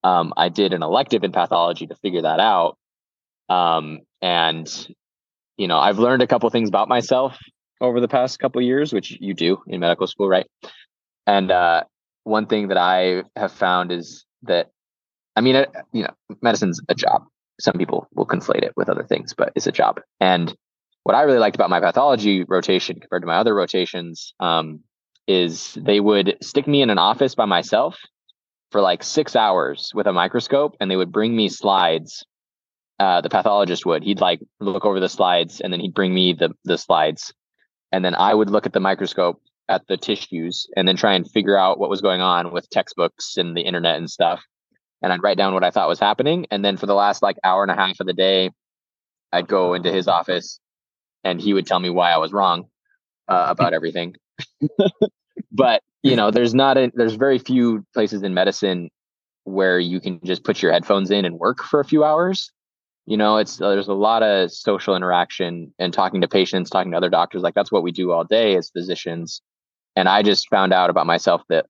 um, 0.04 0.32
I 0.36 0.48
did 0.48 0.72
an 0.72 0.82
elective 0.82 1.24
in 1.24 1.32
pathology 1.32 1.86
to 1.86 1.94
figure 1.96 2.22
that 2.22 2.40
out. 2.40 2.76
Um, 3.48 4.00
and, 4.22 4.68
you 5.56 5.68
know, 5.68 5.78
I've 5.78 5.98
learned 5.98 6.22
a 6.22 6.26
couple 6.26 6.48
things 6.50 6.68
about 6.68 6.88
myself 6.88 7.38
over 7.80 8.00
the 8.00 8.08
past 8.08 8.38
couple 8.38 8.60
years, 8.60 8.92
which 8.92 9.16
you 9.20 9.34
do 9.34 9.62
in 9.66 9.80
medical 9.80 10.06
school, 10.06 10.28
right? 10.28 10.46
And 11.26 11.50
uh, 11.50 11.84
one 12.24 12.46
thing 12.46 12.68
that 12.68 12.78
I 12.78 13.24
have 13.36 13.52
found 13.52 13.92
is 13.92 14.24
that, 14.42 14.70
I 15.36 15.40
mean, 15.40 15.66
you 15.92 16.02
know, 16.04 16.36
medicine's 16.42 16.80
a 16.88 16.94
job. 16.94 17.24
Some 17.60 17.74
people 17.74 18.08
will 18.14 18.26
conflate 18.26 18.62
it 18.62 18.72
with 18.76 18.88
other 18.88 19.04
things, 19.04 19.34
but 19.34 19.52
it's 19.54 19.66
a 19.66 19.72
job. 19.72 20.00
And 20.20 20.54
what 21.02 21.14
I 21.14 21.22
really 21.22 21.38
liked 21.38 21.56
about 21.56 21.70
my 21.70 21.80
pathology 21.80 22.44
rotation 22.44 23.00
compared 23.00 23.22
to 23.22 23.26
my 23.26 23.36
other 23.36 23.54
rotations 23.54 24.34
um, 24.40 24.80
is 25.26 25.76
they 25.80 26.00
would 26.00 26.36
stick 26.42 26.66
me 26.66 26.82
in 26.82 26.90
an 26.90 26.98
office 26.98 27.34
by 27.34 27.44
myself 27.44 27.98
for 28.70 28.80
like 28.80 29.02
six 29.02 29.34
hours 29.34 29.92
with 29.94 30.06
a 30.06 30.12
microscope 30.12 30.76
and 30.80 30.90
they 30.90 30.96
would 30.96 31.12
bring 31.12 31.34
me 31.34 31.48
slides 31.48 32.24
uh, 32.98 33.20
the 33.20 33.28
pathologist 33.28 33.86
would. 33.86 34.02
He'd 34.02 34.20
like 34.20 34.40
look 34.60 34.84
over 34.84 35.00
the 35.00 35.08
slides 35.08 35.60
and 35.60 35.72
then 35.72 35.80
he'd 35.80 35.94
bring 35.94 36.12
me 36.12 36.32
the 36.32 36.50
the 36.64 36.76
slides, 36.78 37.32
and 37.92 38.04
then 38.04 38.14
I 38.14 38.34
would 38.34 38.50
look 38.50 38.66
at 38.66 38.72
the 38.72 38.80
microscope 38.80 39.40
at 39.68 39.86
the 39.86 39.96
tissues 39.96 40.66
and 40.76 40.88
then 40.88 40.96
try 40.96 41.14
and 41.14 41.30
figure 41.30 41.56
out 41.56 41.78
what 41.78 41.90
was 41.90 42.00
going 42.00 42.20
on 42.20 42.52
with 42.52 42.68
textbooks 42.70 43.36
and 43.36 43.56
the 43.56 43.62
internet 43.62 43.96
and 43.96 44.10
stuff. 44.10 44.42
And 45.02 45.12
I'd 45.12 45.22
write 45.22 45.36
down 45.36 45.54
what 45.54 45.64
I 45.64 45.70
thought 45.70 45.88
was 45.88 46.00
happening, 46.00 46.46
and 46.50 46.64
then 46.64 46.76
for 46.76 46.86
the 46.86 46.94
last 46.94 47.22
like 47.22 47.36
hour 47.44 47.62
and 47.62 47.70
a 47.70 47.76
half 47.76 48.00
of 48.00 48.06
the 48.06 48.12
day, 48.12 48.50
I'd 49.32 49.46
go 49.46 49.74
into 49.74 49.92
his 49.92 50.08
office, 50.08 50.58
and 51.22 51.40
he 51.40 51.54
would 51.54 51.66
tell 51.66 51.78
me 51.78 51.90
why 51.90 52.10
I 52.10 52.16
was 52.16 52.32
wrong 52.32 52.64
uh, 53.28 53.46
about 53.48 53.74
everything. 53.74 54.16
but 55.52 55.82
you 56.02 56.16
know, 56.16 56.32
there's 56.32 56.54
not 56.54 56.78
a 56.78 56.90
there's 56.94 57.14
very 57.14 57.38
few 57.38 57.86
places 57.94 58.24
in 58.24 58.34
medicine 58.34 58.90
where 59.44 59.78
you 59.78 60.00
can 60.00 60.20
just 60.24 60.42
put 60.42 60.62
your 60.62 60.72
headphones 60.72 61.12
in 61.12 61.24
and 61.24 61.38
work 61.38 61.62
for 61.62 61.78
a 61.78 61.84
few 61.84 62.02
hours 62.02 62.50
you 63.08 63.16
know 63.16 63.38
it's 63.38 63.60
uh, 63.60 63.70
there's 63.70 63.88
a 63.88 63.94
lot 63.94 64.22
of 64.22 64.52
social 64.52 64.94
interaction 64.94 65.72
and 65.78 65.94
talking 65.94 66.20
to 66.20 66.28
patients 66.28 66.68
talking 66.68 66.90
to 66.92 66.96
other 66.96 67.08
doctors 67.08 67.40
like 67.42 67.54
that's 67.54 67.72
what 67.72 67.82
we 67.82 67.90
do 67.90 68.12
all 68.12 68.22
day 68.22 68.54
as 68.54 68.70
physicians. 68.70 69.40
And 69.96 70.08
i 70.08 70.22
just 70.22 70.50
found 70.50 70.74
out 70.74 70.90
about 70.90 71.06
myself 71.06 71.42
that 71.48 71.66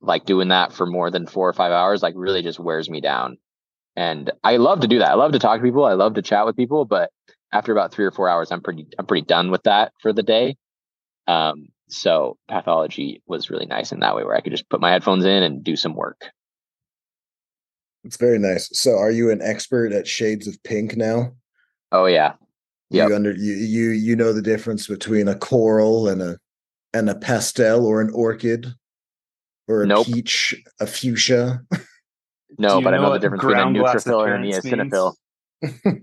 like 0.00 0.24
doing 0.24 0.48
that 0.48 0.72
for 0.72 0.86
more 0.86 1.10
than 1.10 1.26
four 1.26 1.48
or 1.48 1.52
five 1.52 1.72
hours 1.72 2.02
like 2.02 2.14
really 2.16 2.42
just 2.42 2.58
wears 2.58 2.88
me 2.88 3.02
down. 3.02 3.36
And 3.94 4.30
i 4.42 4.56
love 4.56 4.80
to 4.80 4.88
do 4.88 5.00
that. 5.00 5.10
I 5.10 5.14
love 5.14 5.32
to 5.32 5.38
talk 5.38 5.60
to 5.60 5.64
people. 5.64 5.84
I 5.84 5.92
love 5.92 6.14
to 6.14 6.22
chat 6.22 6.46
with 6.46 6.56
people 6.56 6.86
but 6.86 7.10
after 7.52 7.72
about 7.72 7.92
three 7.92 8.06
or 8.06 8.12
four 8.12 8.28
hours 8.28 8.50
i'm 8.50 8.62
pretty 8.62 8.86
i'm 8.98 9.06
pretty 9.06 9.26
done 9.26 9.50
with 9.50 9.64
that 9.64 9.92
for 10.00 10.14
the 10.14 10.22
day. 10.22 10.56
Um, 11.26 11.68
so 11.88 12.38
pathology 12.48 13.22
was 13.26 13.50
really 13.50 13.66
nice 13.66 13.92
in 13.92 14.00
that 14.00 14.16
way 14.16 14.24
where 14.24 14.34
i 14.34 14.40
could 14.40 14.52
just 14.52 14.70
put 14.70 14.80
my 14.80 14.92
headphones 14.92 15.26
in 15.26 15.42
and 15.42 15.62
do 15.62 15.76
some 15.76 15.94
work 15.94 16.30
it's 18.04 18.16
very 18.16 18.38
nice. 18.38 18.68
So, 18.72 18.96
are 18.96 19.10
you 19.10 19.30
an 19.30 19.42
expert 19.42 19.92
at 19.92 20.06
shades 20.06 20.46
of 20.46 20.62
pink 20.62 20.96
now? 20.96 21.32
Oh 21.92 22.06
yeah, 22.06 22.34
yeah. 22.88 23.08
You 23.08 23.14
under 23.14 23.32
you 23.32 23.54
you 23.54 23.90
you 23.90 24.16
know 24.16 24.32
the 24.32 24.42
difference 24.42 24.86
between 24.86 25.28
a 25.28 25.34
coral 25.34 26.08
and 26.08 26.22
a 26.22 26.38
and 26.94 27.10
a 27.10 27.14
pastel 27.14 27.86
or 27.86 28.00
an 28.00 28.10
orchid 28.10 28.74
or 29.68 29.82
a 29.82 29.86
nope. 29.86 30.06
peach, 30.06 30.54
a 30.80 30.86
fuchsia. 30.86 31.60
No, 32.58 32.82
but 32.82 32.92
I 32.92 32.96
know 32.98 33.12
the 33.12 33.20
difference 33.20 33.44
between 33.44 33.58
a 33.58 33.66
neutrophil 33.66 34.34
and 34.34 34.44
a 34.44 34.48
eosinophil. 34.48 35.14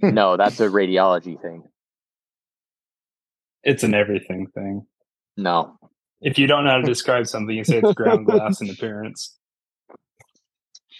no, 0.13 0.38
that's 0.38 0.60
a 0.62 0.67
radiology 0.67 1.39
thing. 1.39 1.63
It's 3.63 3.83
an 3.83 3.93
everything 3.93 4.47
thing. 4.55 4.88
No. 5.36 5.77
If 6.21 6.39
you 6.39 6.47
don't 6.47 6.63
know 6.63 6.71
how 6.71 6.77
to 6.77 6.83
describe 6.88 7.27
something, 7.27 7.55
you 7.55 7.65
say 7.65 7.79
it's 7.79 7.93
ground 7.93 8.25
glass 8.25 8.62
in 8.62 8.69
appearance 8.69 9.37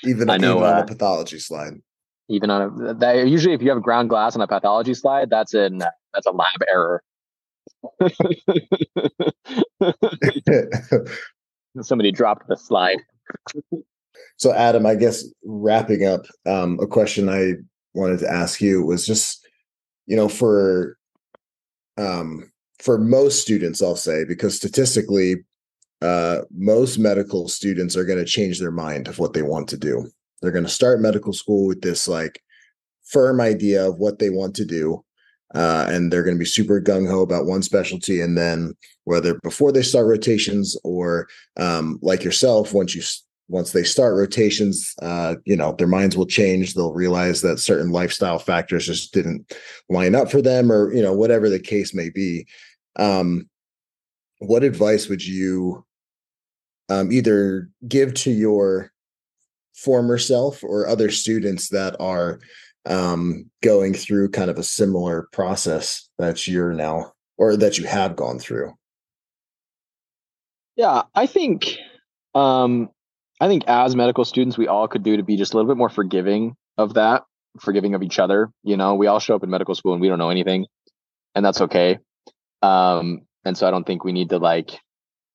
even, 0.04 0.30
I 0.30 0.38
know, 0.38 0.58
even 0.58 0.64
on 0.64 0.78
uh, 0.78 0.82
a 0.82 0.86
pathology 0.86 1.40
slide. 1.40 1.74
Even 2.30 2.50
on 2.50 2.62
a 2.62 2.94
that, 2.96 3.28
usually, 3.28 3.54
if 3.54 3.62
you 3.62 3.70
have 3.70 3.82
ground 3.82 4.10
glass 4.10 4.36
on 4.36 4.42
a 4.42 4.48
pathology 4.48 4.94
slide, 4.94 5.30
that's 5.30 5.54
in 5.54 5.82
that's 6.14 6.26
a 6.26 6.32
lab 6.32 6.62
error. 6.70 7.04
Somebody 11.82 12.12
dropped 12.12 12.48
the 12.48 12.58
slide. 12.58 12.98
so, 14.38 14.54
Adam, 14.54 14.86
I 14.86 14.96
guess 14.96 15.26
wrapping 15.46 16.06
up, 16.06 16.26
um, 16.46 16.80
a 16.82 16.88
question 16.88 17.30
I 17.30 17.54
wanted 17.94 18.20
to 18.20 18.32
ask 18.32 18.62
you 18.62 18.84
was 18.84 19.06
just, 19.06 19.46
you 20.06 20.16
know, 20.16 20.28
for 20.28 20.98
um, 21.98 22.52
for 22.80 22.98
most 22.98 23.42
students, 23.42 23.82
I'll 23.82 23.96
say, 23.96 24.24
because 24.24 24.56
statistically, 24.56 25.44
uh, 26.02 26.42
most 26.56 26.98
medical 26.98 27.48
students 27.48 27.96
are 27.96 28.06
going 28.06 28.20
to 28.20 28.26
change 28.26 28.60
their 28.60 28.72
mind 28.72 29.08
of 29.08 29.20
what 29.20 29.34
they 29.34 29.42
want 29.42 29.68
to 29.70 29.78
do. 29.78 30.10
They're 30.42 30.52
going 30.52 30.66
to 30.66 30.70
start 30.70 31.02
medical 31.02 31.34
school 31.34 31.68
with 31.68 31.82
this 31.82 32.08
like 32.08 32.42
firm 33.06 33.42
idea 33.42 33.88
of 33.88 33.98
what 33.98 34.20
they 34.20 34.30
want 34.30 34.56
to 34.56 34.66
do. 34.66 35.04
Uh, 35.56 35.88
and 35.90 36.12
they're 36.12 36.24
going 36.24 36.36
to 36.36 36.40
be 36.40 36.46
super 36.46 36.82
gung 36.82 37.10
ho 37.10 37.22
about 37.22 37.46
one 37.46 37.64
specialty. 37.64 38.20
And 38.22 38.38
then 38.38 38.76
whether 39.06 39.40
before 39.44 39.72
they 39.72 39.82
start 39.82 40.06
rotations 40.06 40.78
or 40.84 41.28
um, 41.56 42.00
like 42.02 42.24
yourself, 42.24 42.74
once 42.74 42.94
you 42.94 43.02
once 43.50 43.72
they 43.72 43.84
start 43.84 44.16
rotations, 44.16 44.94
uh, 45.02 45.36
you 45.46 45.56
know, 45.56 45.74
their 45.78 45.88
minds 45.88 46.18
will 46.18 46.26
change. 46.26 46.74
They'll 46.74 46.94
realize 46.94 47.42
that 47.42 47.60
certain 47.60 47.92
lifestyle 47.92 48.40
factors 48.40 48.86
just 48.86 49.14
didn't 49.14 49.54
line 49.88 50.16
up 50.16 50.30
for 50.30 50.42
them, 50.42 50.70
or 50.70 50.94
you 50.94 51.02
know, 51.02 51.14
whatever 51.14 51.50
the 51.50 51.60
case 51.60 51.94
may 51.94 52.10
be. 52.10 52.46
Um, 52.98 53.50
what 54.40 54.64
advice 54.64 55.08
would 55.08 55.26
you 55.26 55.86
um, 56.90 57.12
either 57.12 57.70
give 57.88 58.14
to 58.16 58.32
your 58.32 58.92
former 59.76 60.18
self 60.18 60.64
or 60.64 60.88
other 60.88 61.12
students 61.12 61.70
that 61.70 61.96
are 62.00 62.40
um, 62.86 63.50
going 63.62 63.94
through 63.94 64.30
kind 64.30 64.50
of 64.50 64.58
a 64.58 64.64
similar 64.64 65.28
process 65.32 66.10
that 66.18 66.48
you're 66.48 66.74
now 66.74 67.14
or 67.38 67.56
that 67.56 67.78
you 67.78 67.86
have 67.86 68.16
gone 68.16 68.40
through? 68.40 68.74
Yeah, 70.76 71.04
I 71.16 71.26
think 71.26 71.78
um, 72.36 72.90
I 73.40 73.48
think 73.48 73.64
as 73.68 73.96
medical 73.96 74.26
students, 74.26 74.58
we 74.58 74.68
all 74.68 74.88
could 74.88 75.04
do 75.04 75.18
to 75.18 75.24
be 75.24 75.38
just 75.38 75.54
a 75.54 75.58
little 75.58 75.70
bit 75.70 75.78
more 75.78 75.90
forgiving 75.90 76.56
of 76.78 76.94
that, 76.96 77.24
forgiving 77.60 77.94
of 77.96 78.04
each 78.04 78.20
other. 78.20 78.52
You 78.64 78.78
know, 78.78 78.96
we 78.96 79.08
all 79.08 79.20
show 79.20 79.36
up 79.36 79.44
in 79.44 79.50
medical 79.50 79.76
school 79.76 79.94
and 79.94 80.02
we 80.02 80.08
don't 80.08 80.20
know 80.20 80.30
anything, 80.30 80.66
and 81.36 81.46
that's 81.46 81.62
okay. 81.62 82.00
Um, 82.62 83.22
and 83.46 83.58
so 83.58 83.68
I 83.68 83.72
don't 83.72 83.86
think 83.86 84.04
we 84.04 84.12
need 84.12 84.30
to 84.30 84.38
like 84.38 84.80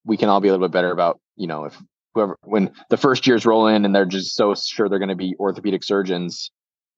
we 0.04 0.16
can 0.16 0.28
all 0.28 0.40
be 0.40 0.48
a 0.48 0.52
little 0.52 0.66
bit 0.66 0.72
better 0.72 0.90
about 0.90 1.20
you 1.36 1.46
know 1.46 1.64
if 1.64 1.76
whoever 2.14 2.36
when 2.44 2.70
the 2.90 2.96
first 2.96 3.26
years 3.26 3.46
roll 3.46 3.66
in 3.66 3.84
and 3.84 3.94
they're 3.94 4.04
just 4.04 4.34
so 4.34 4.54
sure 4.54 4.88
they're 4.88 4.98
going 4.98 5.08
to 5.08 5.16
be 5.16 5.34
orthopedic 5.38 5.82
surgeons 5.82 6.50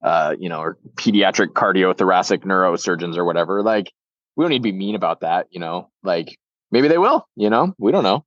uh 0.02 0.34
you 0.38 0.48
know 0.48 0.60
or 0.60 0.78
pediatric 0.96 1.48
cardiothoracic 1.48 2.44
neurosurgeons 2.44 3.16
or 3.16 3.24
whatever 3.24 3.62
like 3.62 3.92
we 4.36 4.42
don't 4.42 4.50
need 4.50 4.58
to 4.58 4.62
be 4.62 4.72
mean 4.72 4.94
about 4.94 5.20
that 5.20 5.46
you 5.50 5.60
know? 5.60 5.90
Like 6.02 6.36
maybe 6.70 6.88
they 6.88 6.98
will 6.98 7.26
you 7.36 7.50
know? 7.50 7.74
We 7.78 7.92
don't 7.92 8.04
know. 8.04 8.24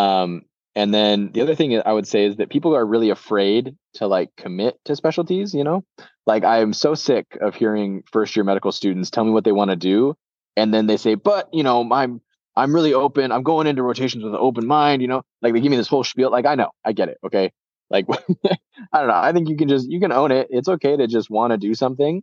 Um 0.00 0.42
and 0.76 0.92
then 0.92 1.30
the 1.32 1.40
other 1.40 1.54
thing 1.54 1.80
i 1.84 1.92
would 1.92 2.06
say 2.06 2.24
is 2.24 2.36
that 2.36 2.50
people 2.50 2.74
are 2.74 2.84
really 2.84 3.10
afraid 3.10 3.76
to 3.94 4.08
like 4.08 4.30
commit 4.36 4.76
to 4.84 4.96
specialties 4.96 5.54
you 5.54 5.64
know? 5.64 5.84
Like 6.26 6.44
i 6.44 6.60
am 6.60 6.72
so 6.72 6.94
sick 6.94 7.36
of 7.40 7.54
hearing 7.54 8.02
first 8.10 8.36
year 8.36 8.44
medical 8.44 8.72
students 8.72 9.10
tell 9.10 9.24
me 9.24 9.30
what 9.30 9.44
they 9.44 9.52
want 9.52 9.70
to 9.70 9.76
do 9.76 10.14
and 10.56 10.72
then 10.72 10.86
they 10.86 10.96
say 10.96 11.14
but 11.16 11.48
you 11.52 11.62
know 11.62 11.88
i'm 11.92 12.20
I'm 12.56 12.74
really 12.74 12.94
open. 12.94 13.32
I'm 13.32 13.42
going 13.42 13.66
into 13.66 13.82
rotations 13.82 14.24
with 14.24 14.32
an 14.32 14.40
open 14.40 14.66
mind, 14.66 15.02
you 15.02 15.08
know, 15.08 15.22
like 15.42 15.52
they 15.52 15.60
give 15.60 15.70
me 15.70 15.76
this 15.76 15.88
whole 15.88 16.04
spiel. 16.04 16.30
Like, 16.30 16.46
I 16.46 16.54
know, 16.54 16.70
I 16.84 16.92
get 16.92 17.08
it. 17.08 17.18
Okay. 17.24 17.52
Like, 17.90 18.06
I 18.10 18.98
don't 18.98 19.08
know. 19.08 19.14
I 19.14 19.32
think 19.32 19.48
you 19.48 19.56
can 19.56 19.68
just, 19.68 19.90
you 19.90 20.00
can 20.00 20.12
own 20.12 20.30
it. 20.30 20.48
It's 20.50 20.68
okay 20.68 20.96
to 20.96 21.06
just 21.06 21.30
want 21.30 21.52
to 21.52 21.56
do 21.56 21.74
something. 21.74 22.22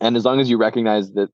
And 0.00 0.16
as 0.16 0.24
long 0.24 0.40
as 0.40 0.48
you 0.48 0.56
recognize 0.56 1.12
that, 1.12 1.28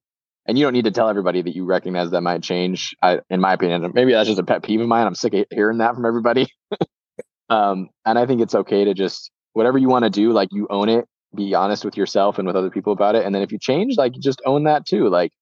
and 0.46 0.58
you 0.58 0.64
don't 0.64 0.72
need 0.72 0.86
to 0.86 0.90
tell 0.90 1.10
everybody 1.10 1.42
that 1.42 1.54
you 1.54 1.64
recognize 1.64 2.10
that 2.10 2.22
might 2.22 2.42
change. 2.42 2.96
I, 3.02 3.20
in 3.28 3.38
my 3.38 3.52
opinion, 3.52 3.92
maybe 3.94 4.12
that's 4.12 4.28
just 4.28 4.40
a 4.40 4.44
pet 4.44 4.62
peeve 4.62 4.80
of 4.80 4.88
mine. 4.88 5.06
I'm 5.06 5.14
sick 5.14 5.34
of 5.34 5.44
hearing 5.50 5.78
that 5.78 5.94
from 5.94 6.06
everybody. 6.06 6.46
um, 7.50 7.90
and 8.06 8.18
I 8.18 8.24
think 8.24 8.40
it's 8.40 8.54
okay 8.54 8.84
to 8.84 8.94
just, 8.94 9.30
whatever 9.52 9.76
you 9.76 9.88
want 9.88 10.04
to 10.04 10.10
do, 10.10 10.32
like 10.32 10.48
you 10.50 10.66
own 10.70 10.88
it, 10.88 11.04
be 11.34 11.54
honest 11.54 11.84
with 11.84 11.98
yourself 11.98 12.38
and 12.38 12.46
with 12.46 12.56
other 12.56 12.70
people 12.70 12.94
about 12.94 13.14
it. 13.14 13.26
And 13.26 13.34
then 13.34 13.42
if 13.42 13.52
you 13.52 13.58
change, 13.58 13.98
like 13.98 14.14
just 14.14 14.40
own 14.46 14.64
that 14.64 14.86
too. 14.86 15.10
Like 15.10 15.32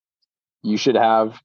you 0.65 0.77
should 0.77 0.97
have 0.97 1.41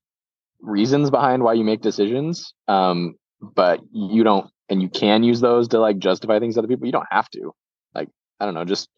reasons 0.62 1.10
behind 1.10 1.43
why 1.43 1.54
you 1.54 1.63
make 1.63 1.82
decisions 1.82 2.54
um 2.67 3.15
but 3.41 3.80
you 3.91 4.24
don't 4.24 4.50
and 4.69 4.82
you 4.82 4.89
can 4.89 5.24
use 5.24 5.41
those 5.41 5.67
to 5.67 5.80
like 5.80 5.97
justify 6.00 6.39
things 6.39 6.56
to 6.56 6.60
other 6.62 6.67
people 6.67 6.86
you 6.86 6.91
don't 6.91 7.08
have 7.12 7.30
to. 7.32 7.52
Like 7.93 8.10
i 8.39 8.45
don't 8.45 8.54
know 8.54 8.65
just 8.65 8.89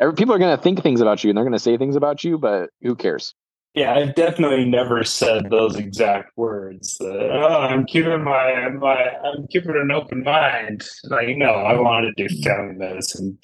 every, 0.00 0.14
people 0.14 0.34
are 0.34 0.38
going 0.38 0.56
to 0.56 0.62
think 0.62 0.82
things 0.82 1.00
about 1.00 1.22
you 1.22 1.30
and 1.30 1.36
they're 1.36 1.44
going 1.44 1.52
to 1.52 1.58
say 1.58 1.76
things 1.76 1.96
about 1.96 2.24
you 2.24 2.38
but 2.38 2.70
who 2.82 2.96
cares? 2.96 3.34
Yeah 3.74 3.94
i've 3.94 4.14
definitely 4.14 4.64
never 4.64 5.04
said 5.04 5.50
those 5.50 5.76
exact 5.76 6.36
words 6.36 6.98
oh 7.00 7.60
i'm 7.60 7.84
keeping 7.86 8.24
my 8.24 8.68
my 8.70 9.10
i'm 9.24 9.46
keeping 9.48 9.76
an 9.76 9.90
open 9.90 10.24
mind. 10.24 10.84
Like 11.04 11.36
no 11.36 11.50
i 11.50 11.78
wanted 11.78 12.16
to 12.16 12.28
do 12.28 12.42
family 12.42 12.74
medicine 12.74 13.38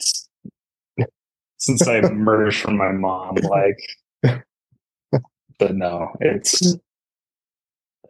since 1.58 1.86
i 1.86 1.98
emerged 1.98 2.60
from 2.60 2.76
my 2.76 2.92
mom 2.92 3.36
like 3.36 4.44
but 5.58 5.74
no 5.74 6.12
it's 6.20 6.76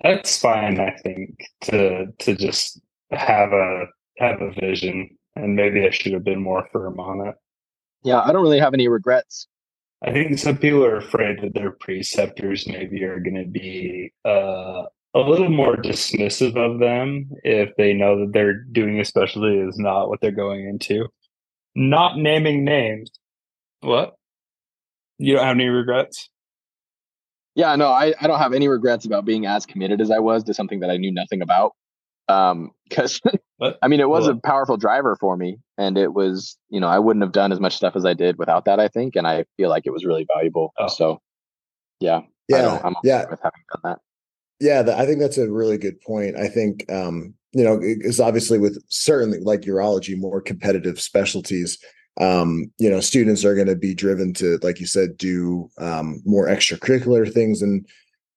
that's 0.02 0.38
fine 0.38 0.80
i 0.80 0.94
think 1.02 1.30
to 1.62 2.06
to 2.18 2.34
just 2.34 2.80
have 3.10 3.52
a 3.52 3.84
have 4.18 4.40
a 4.40 4.52
vision 4.60 5.08
and 5.34 5.54
maybe 5.54 5.86
i 5.86 5.90
should 5.90 6.12
have 6.12 6.24
been 6.24 6.42
more 6.42 6.68
firm 6.72 6.98
on 6.98 7.28
it. 7.28 7.34
Yeah 8.02 8.20
i 8.20 8.32
don't 8.32 8.42
really 8.42 8.60
have 8.60 8.74
any 8.74 8.88
regrets. 8.88 9.48
I 10.02 10.12
think 10.12 10.38
some 10.38 10.58
people 10.58 10.84
are 10.84 10.98
afraid 10.98 11.40
that 11.42 11.54
their 11.54 11.70
preceptors 11.72 12.68
maybe 12.68 13.02
are 13.04 13.18
going 13.18 13.42
to 13.42 13.48
be 13.48 14.12
uh, 14.26 14.82
a 15.14 15.20
little 15.20 15.48
more 15.48 15.76
dismissive 15.76 16.54
of 16.56 16.78
them 16.78 17.30
if 17.44 17.70
they 17.78 17.94
know 17.94 18.20
that 18.20 18.32
they're 18.34 18.62
doing 18.62 19.00
a 19.00 19.04
specialty 19.06 19.56
is 19.56 19.78
not 19.78 20.08
what 20.08 20.20
they're 20.20 20.30
going 20.30 20.68
into. 20.68 21.08
Not 21.74 22.18
naming 22.18 22.64
names. 22.64 23.10
What? 23.80 24.16
You 25.18 25.36
don't 25.36 25.46
have 25.46 25.56
any 25.56 25.68
regrets 25.68 26.28
yeah, 27.56 27.74
no, 27.74 27.88
I, 27.88 28.14
I 28.20 28.28
don't 28.28 28.38
have 28.38 28.52
any 28.52 28.68
regrets 28.68 29.04
about 29.04 29.24
being 29.24 29.46
as 29.46 29.66
committed 29.66 30.00
as 30.00 30.10
I 30.12 30.20
was 30.20 30.44
to 30.44 30.54
something 30.54 30.78
that 30.80 30.90
I 30.90 30.96
knew 30.98 31.10
nothing 31.12 31.42
about. 31.42 31.72
Um, 32.28 32.70
because 32.88 33.20
I 33.82 33.88
mean, 33.88 33.98
it 34.00 34.08
was 34.08 34.28
a 34.28 34.36
powerful 34.36 34.76
driver 34.76 35.16
for 35.16 35.36
me. 35.36 35.58
and 35.78 35.98
it 35.98 36.12
was 36.14 36.56
you 36.70 36.78
know 36.80 36.86
I 36.88 36.98
wouldn't 37.00 37.22
have 37.24 37.32
done 37.32 37.50
as 37.52 37.58
much 37.60 37.74
stuff 37.76 37.96
as 37.96 38.04
I 38.04 38.14
did 38.14 38.38
without 38.38 38.64
that. 38.66 38.78
I 38.78 38.86
think, 38.88 39.16
and 39.16 39.26
I 39.26 39.44
feel 39.56 39.68
like 39.70 39.86
it 39.86 39.90
was 39.92 40.04
really 40.04 40.26
valuable. 40.32 40.72
Oh. 40.78 40.86
So, 40.88 41.20
yeah, 42.00 42.20
Yeah, 42.48 42.80
I'm 42.84 42.92
okay 42.96 43.00
yeah. 43.08 43.24
with 43.30 43.40
having 43.42 43.62
done 43.72 43.80
that. 43.84 43.98
Yeah, 44.60 44.82
th- 44.82 44.96
I 44.96 45.04
think 45.06 45.18
that's 45.20 45.36
a 45.38 45.50
really 45.50 45.78
good 45.78 46.00
point. 46.00 46.36
I 46.36 46.48
think 46.48 46.84
um, 46.90 47.34
you 47.52 47.64
know, 47.64 47.74
it- 47.74 47.98
it's 48.02 48.20
obviously 48.20 48.58
with 48.58 48.82
certainly 48.88 49.38
like 49.40 49.62
urology, 49.62 50.16
more 50.18 50.40
competitive 50.40 51.00
specialties. 51.00 51.78
Um, 52.20 52.70
you 52.78 52.88
know, 52.88 53.00
students 53.00 53.44
are 53.44 53.54
going 53.54 53.66
to 53.66 53.76
be 53.76 53.94
driven 53.94 54.32
to, 54.34 54.58
like 54.62 54.80
you 54.80 54.86
said, 54.86 55.18
do 55.18 55.68
um, 55.78 56.22
more 56.24 56.46
extracurricular 56.46 57.30
things 57.30 57.62
and 57.62 57.86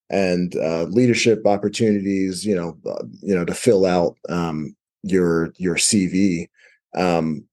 and 0.09 0.55
uh, 0.55 0.83
leadership 0.83 1.45
opportunities. 1.45 2.45
You 2.45 2.55
know, 2.55 2.77
uh, 2.89 3.05
you 3.21 3.35
know, 3.35 3.45
to 3.45 3.53
fill 3.53 3.85
out 3.85 4.17
um, 4.27 4.75
your 5.03 5.53
your 5.57 5.75
CV. 5.75 6.47
Um, 6.95 7.45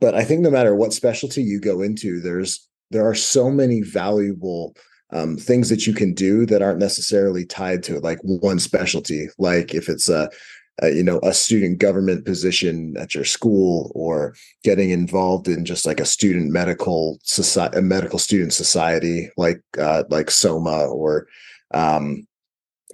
but 0.00 0.14
I 0.14 0.24
think 0.24 0.40
no 0.40 0.50
matter 0.50 0.74
what 0.74 0.92
specialty 0.92 1.42
you 1.42 1.60
go 1.60 1.82
into, 1.82 2.20
there's 2.20 2.68
there 2.90 3.08
are 3.08 3.14
so 3.14 3.50
many 3.50 3.82
valuable 3.82 4.74
um, 5.12 5.36
things 5.36 5.68
that 5.68 5.86
you 5.86 5.94
can 5.94 6.14
do 6.14 6.44
that 6.46 6.62
aren't 6.62 6.78
necessarily 6.78 7.46
tied 7.46 7.82
to 7.84 8.00
like 8.00 8.18
one 8.22 8.58
specialty. 8.58 9.28
Like 9.38 9.74
if 9.74 9.88
it's 9.88 10.08
a, 10.08 10.28
a 10.82 10.90
you 10.90 11.02
know 11.02 11.20
a 11.22 11.32
student 11.32 11.78
government 11.78 12.24
position 12.24 12.96
at 12.98 13.14
your 13.14 13.24
school, 13.24 13.92
or 13.94 14.34
getting 14.62 14.90
involved 14.90 15.48
in 15.48 15.64
just 15.64 15.86
like 15.86 16.00
a 16.00 16.04
student 16.04 16.50
medical 16.50 17.18
society, 17.22 17.78
a 17.78 17.82
medical 17.82 18.18
student 18.18 18.52
society, 18.52 19.30
like 19.36 19.62
uh, 19.78 20.04
like 20.08 20.30
SOMA 20.30 20.86
or 20.86 21.26
um, 21.72 22.26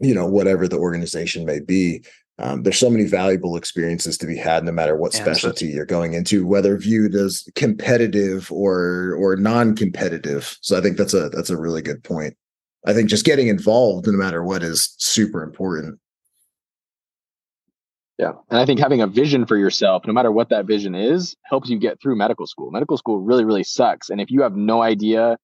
you 0.00 0.14
know 0.14 0.26
whatever 0.26 0.68
the 0.68 0.78
organization 0.78 1.44
may 1.44 1.60
be. 1.60 2.02
Um, 2.38 2.62
there's 2.62 2.78
so 2.78 2.88
many 2.88 3.04
valuable 3.04 3.56
experiences 3.56 4.16
to 4.16 4.26
be 4.26 4.36
had, 4.36 4.64
no 4.64 4.72
matter 4.72 4.96
what 4.96 5.12
Yeah, 5.14 5.20
specialty 5.20 5.66
you're 5.66 5.84
going 5.84 6.14
into, 6.14 6.46
whether 6.46 6.78
viewed 6.78 7.14
as 7.14 7.46
competitive 7.54 8.50
or 8.50 9.14
or 9.18 9.36
non-competitive. 9.36 10.56
So 10.62 10.76
I 10.76 10.80
think 10.80 10.96
that's 10.96 11.12
a 11.12 11.28
that's 11.28 11.50
a 11.50 11.58
really 11.58 11.82
good 11.82 12.02
point. 12.02 12.36
I 12.86 12.94
think 12.94 13.10
just 13.10 13.26
getting 13.26 13.48
involved, 13.48 14.06
no 14.06 14.14
matter 14.14 14.42
what, 14.42 14.62
is 14.62 14.94
super 14.96 15.42
important. 15.42 16.00
Yeah. 18.20 18.32
And 18.50 18.60
I 18.60 18.66
think 18.66 18.78
having 18.78 19.00
a 19.00 19.06
vision 19.06 19.46
for 19.46 19.56
yourself, 19.56 20.06
no 20.06 20.12
matter 20.12 20.30
what 20.30 20.50
that 20.50 20.66
vision 20.66 20.94
is, 20.94 21.36
helps 21.42 21.70
you 21.70 21.78
get 21.78 22.02
through 22.02 22.16
medical 22.16 22.46
school. 22.46 22.70
Medical 22.70 22.98
school 22.98 23.18
really, 23.18 23.46
really 23.46 23.64
sucks. 23.64 24.10
And 24.10 24.20
if 24.20 24.30
you 24.30 24.42
have 24.42 24.54
no 24.54 24.82
idea 24.82 25.38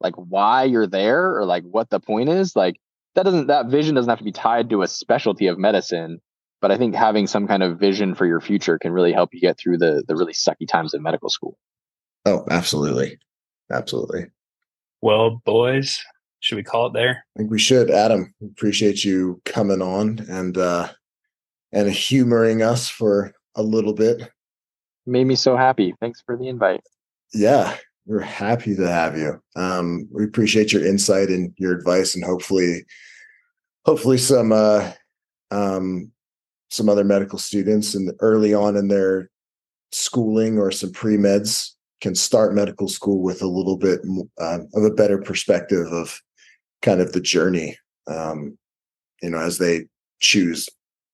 like 0.00 0.16
why 0.16 0.64
you're 0.64 0.88
there 0.88 1.36
or 1.36 1.44
like 1.44 1.62
what 1.62 1.90
the 1.90 2.00
point 2.00 2.28
is, 2.28 2.56
like 2.56 2.80
that 3.14 3.22
doesn't 3.22 3.46
that 3.46 3.66
vision 3.66 3.94
doesn't 3.94 4.08
have 4.08 4.18
to 4.18 4.24
be 4.24 4.32
tied 4.32 4.68
to 4.70 4.82
a 4.82 4.88
specialty 4.88 5.46
of 5.46 5.60
medicine. 5.60 6.20
But 6.60 6.72
I 6.72 6.76
think 6.76 6.96
having 6.96 7.28
some 7.28 7.46
kind 7.46 7.62
of 7.62 7.78
vision 7.78 8.16
for 8.16 8.26
your 8.26 8.40
future 8.40 8.80
can 8.80 8.90
really 8.92 9.12
help 9.12 9.30
you 9.32 9.40
get 9.40 9.56
through 9.56 9.78
the 9.78 10.02
the 10.08 10.16
really 10.16 10.32
sucky 10.32 10.66
times 10.66 10.94
in 10.94 11.04
medical 11.04 11.30
school. 11.30 11.56
Oh, 12.26 12.44
absolutely, 12.50 13.20
absolutely. 13.70 14.26
Well, 15.02 15.40
boys, 15.44 16.02
should 16.40 16.56
we 16.56 16.64
call 16.64 16.88
it 16.88 16.94
there? 16.94 17.24
I 17.36 17.38
think 17.38 17.52
we 17.52 17.60
should, 17.60 17.92
Adam. 17.92 18.34
Appreciate 18.42 19.04
you 19.04 19.40
coming 19.44 19.80
on 19.80 20.26
and 20.28 20.58
uh 20.58 20.88
and 21.72 21.90
humoring 21.90 22.62
us 22.62 22.88
for 22.88 23.32
a 23.54 23.62
little 23.62 23.94
bit. 23.94 24.30
Made 25.06 25.26
me 25.26 25.34
so 25.34 25.56
happy. 25.56 25.94
Thanks 26.00 26.22
for 26.24 26.36
the 26.36 26.48
invite. 26.48 26.82
Yeah, 27.32 27.76
we're 28.06 28.20
happy 28.20 28.76
to 28.76 28.88
have 28.88 29.16
you. 29.16 29.40
Um, 29.56 30.08
we 30.12 30.24
appreciate 30.24 30.72
your 30.72 30.84
insight 30.84 31.28
and 31.28 31.52
your 31.56 31.72
advice, 31.72 32.14
and 32.14 32.24
hopefully, 32.24 32.84
hopefully 33.84 34.18
some 34.18 34.52
uh, 34.52 34.92
um, 35.50 36.12
some 36.70 36.88
other 36.88 37.04
medical 37.04 37.38
students 37.38 37.94
and 37.94 38.12
early 38.20 38.54
on 38.54 38.76
in 38.76 38.88
their 38.88 39.30
schooling 39.92 40.58
or 40.58 40.70
some 40.70 40.92
pre 40.92 41.16
meds 41.16 41.70
can 42.00 42.14
start 42.14 42.54
medical 42.54 42.88
school 42.88 43.22
with 43.22 43.42
a 43.42 43.46
little 43.46 43.76
bit 43.76 44.00
uh, 44.40 44.58
of 44.74 44.84
a 44.84 44.90
better 44.90 45.18
perspective 45.18 45.86
of 45.92 46.20
kind 46.80 47.00
of 47.00 47.12
the 47.12 47.20
journey. 47.20 47.76
Um, 48.08 48.58
you 49.22 49.30
know, 49.30 49.38
as 49.38 49.58
they 49.58 49.86
choose 50.18 50.68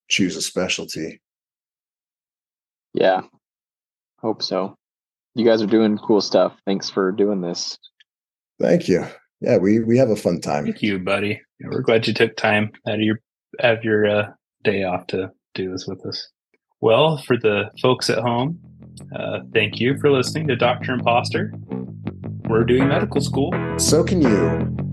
choose 0.09 0.37
a 0.37 0.43
specialty. 0.43 1.21
Yeah. 2.95 3.23
Hope 4.21 4.43
so. 4.43 4.75
You 5.35 5.45
guys 5.45 5.63
are 5.63 5.67
doing 5.67 5.99
cool 5.99 6.21
stuff. 6.21 6.57
Thanks 6.67 6.91
for 6.91 7.13
doing 7.13 7.41
this. 7.41 7.79
Thank 8.61 8.89
you. 8.89 9.05
Yeah, 9.41 9.59
we 9.59 9.79
we 9.81 9.97
have 9.99 10.11
a 10.11 10.17
fun 10.17 10.41
time. 10.41 10.65
Thank 10.65 10.83
you, 10.83 10.99
buddy. 10.99 11.41
We're 11.61 11.83
glad 11.83 12.07
you 12.07 12.15
took 12.15 12.37
time 12.37 12.73
out 12.89 12.95
of 12.95 13.01
your 13.01 13.21
out 13.63 13.79
of 13.79 13.85
your 13.85 14.07
uh, 14.07 14.27
day 14.65 14.83
off 14.83 15.07
to 15.09 15.31
do 15.55 15.71
this 15.71 15.87
with 15.87 16.05
us. 16.05 16.29
Well, 16.81 17.19
for 17.19 17.37
the 17.37 17.71
folks 17.81 18.11
at 18.11 18.19
home, 18.19 18.59
uh, 19.15 19.41
thank 19.53 19.79
you 19.79 19.99
for 20.01 20.11
listening 20.11 20.49
to 20.49 20.57
Doctor 20.57 20.93
Impostor. 20.93 21.53
We're 22.49 22.65
doing 22.65 22.89
medical 22.89 23.21
school. 23.21 23.53
So 23.79 24.03
can 24.03 24.23
you. 24.23 24.88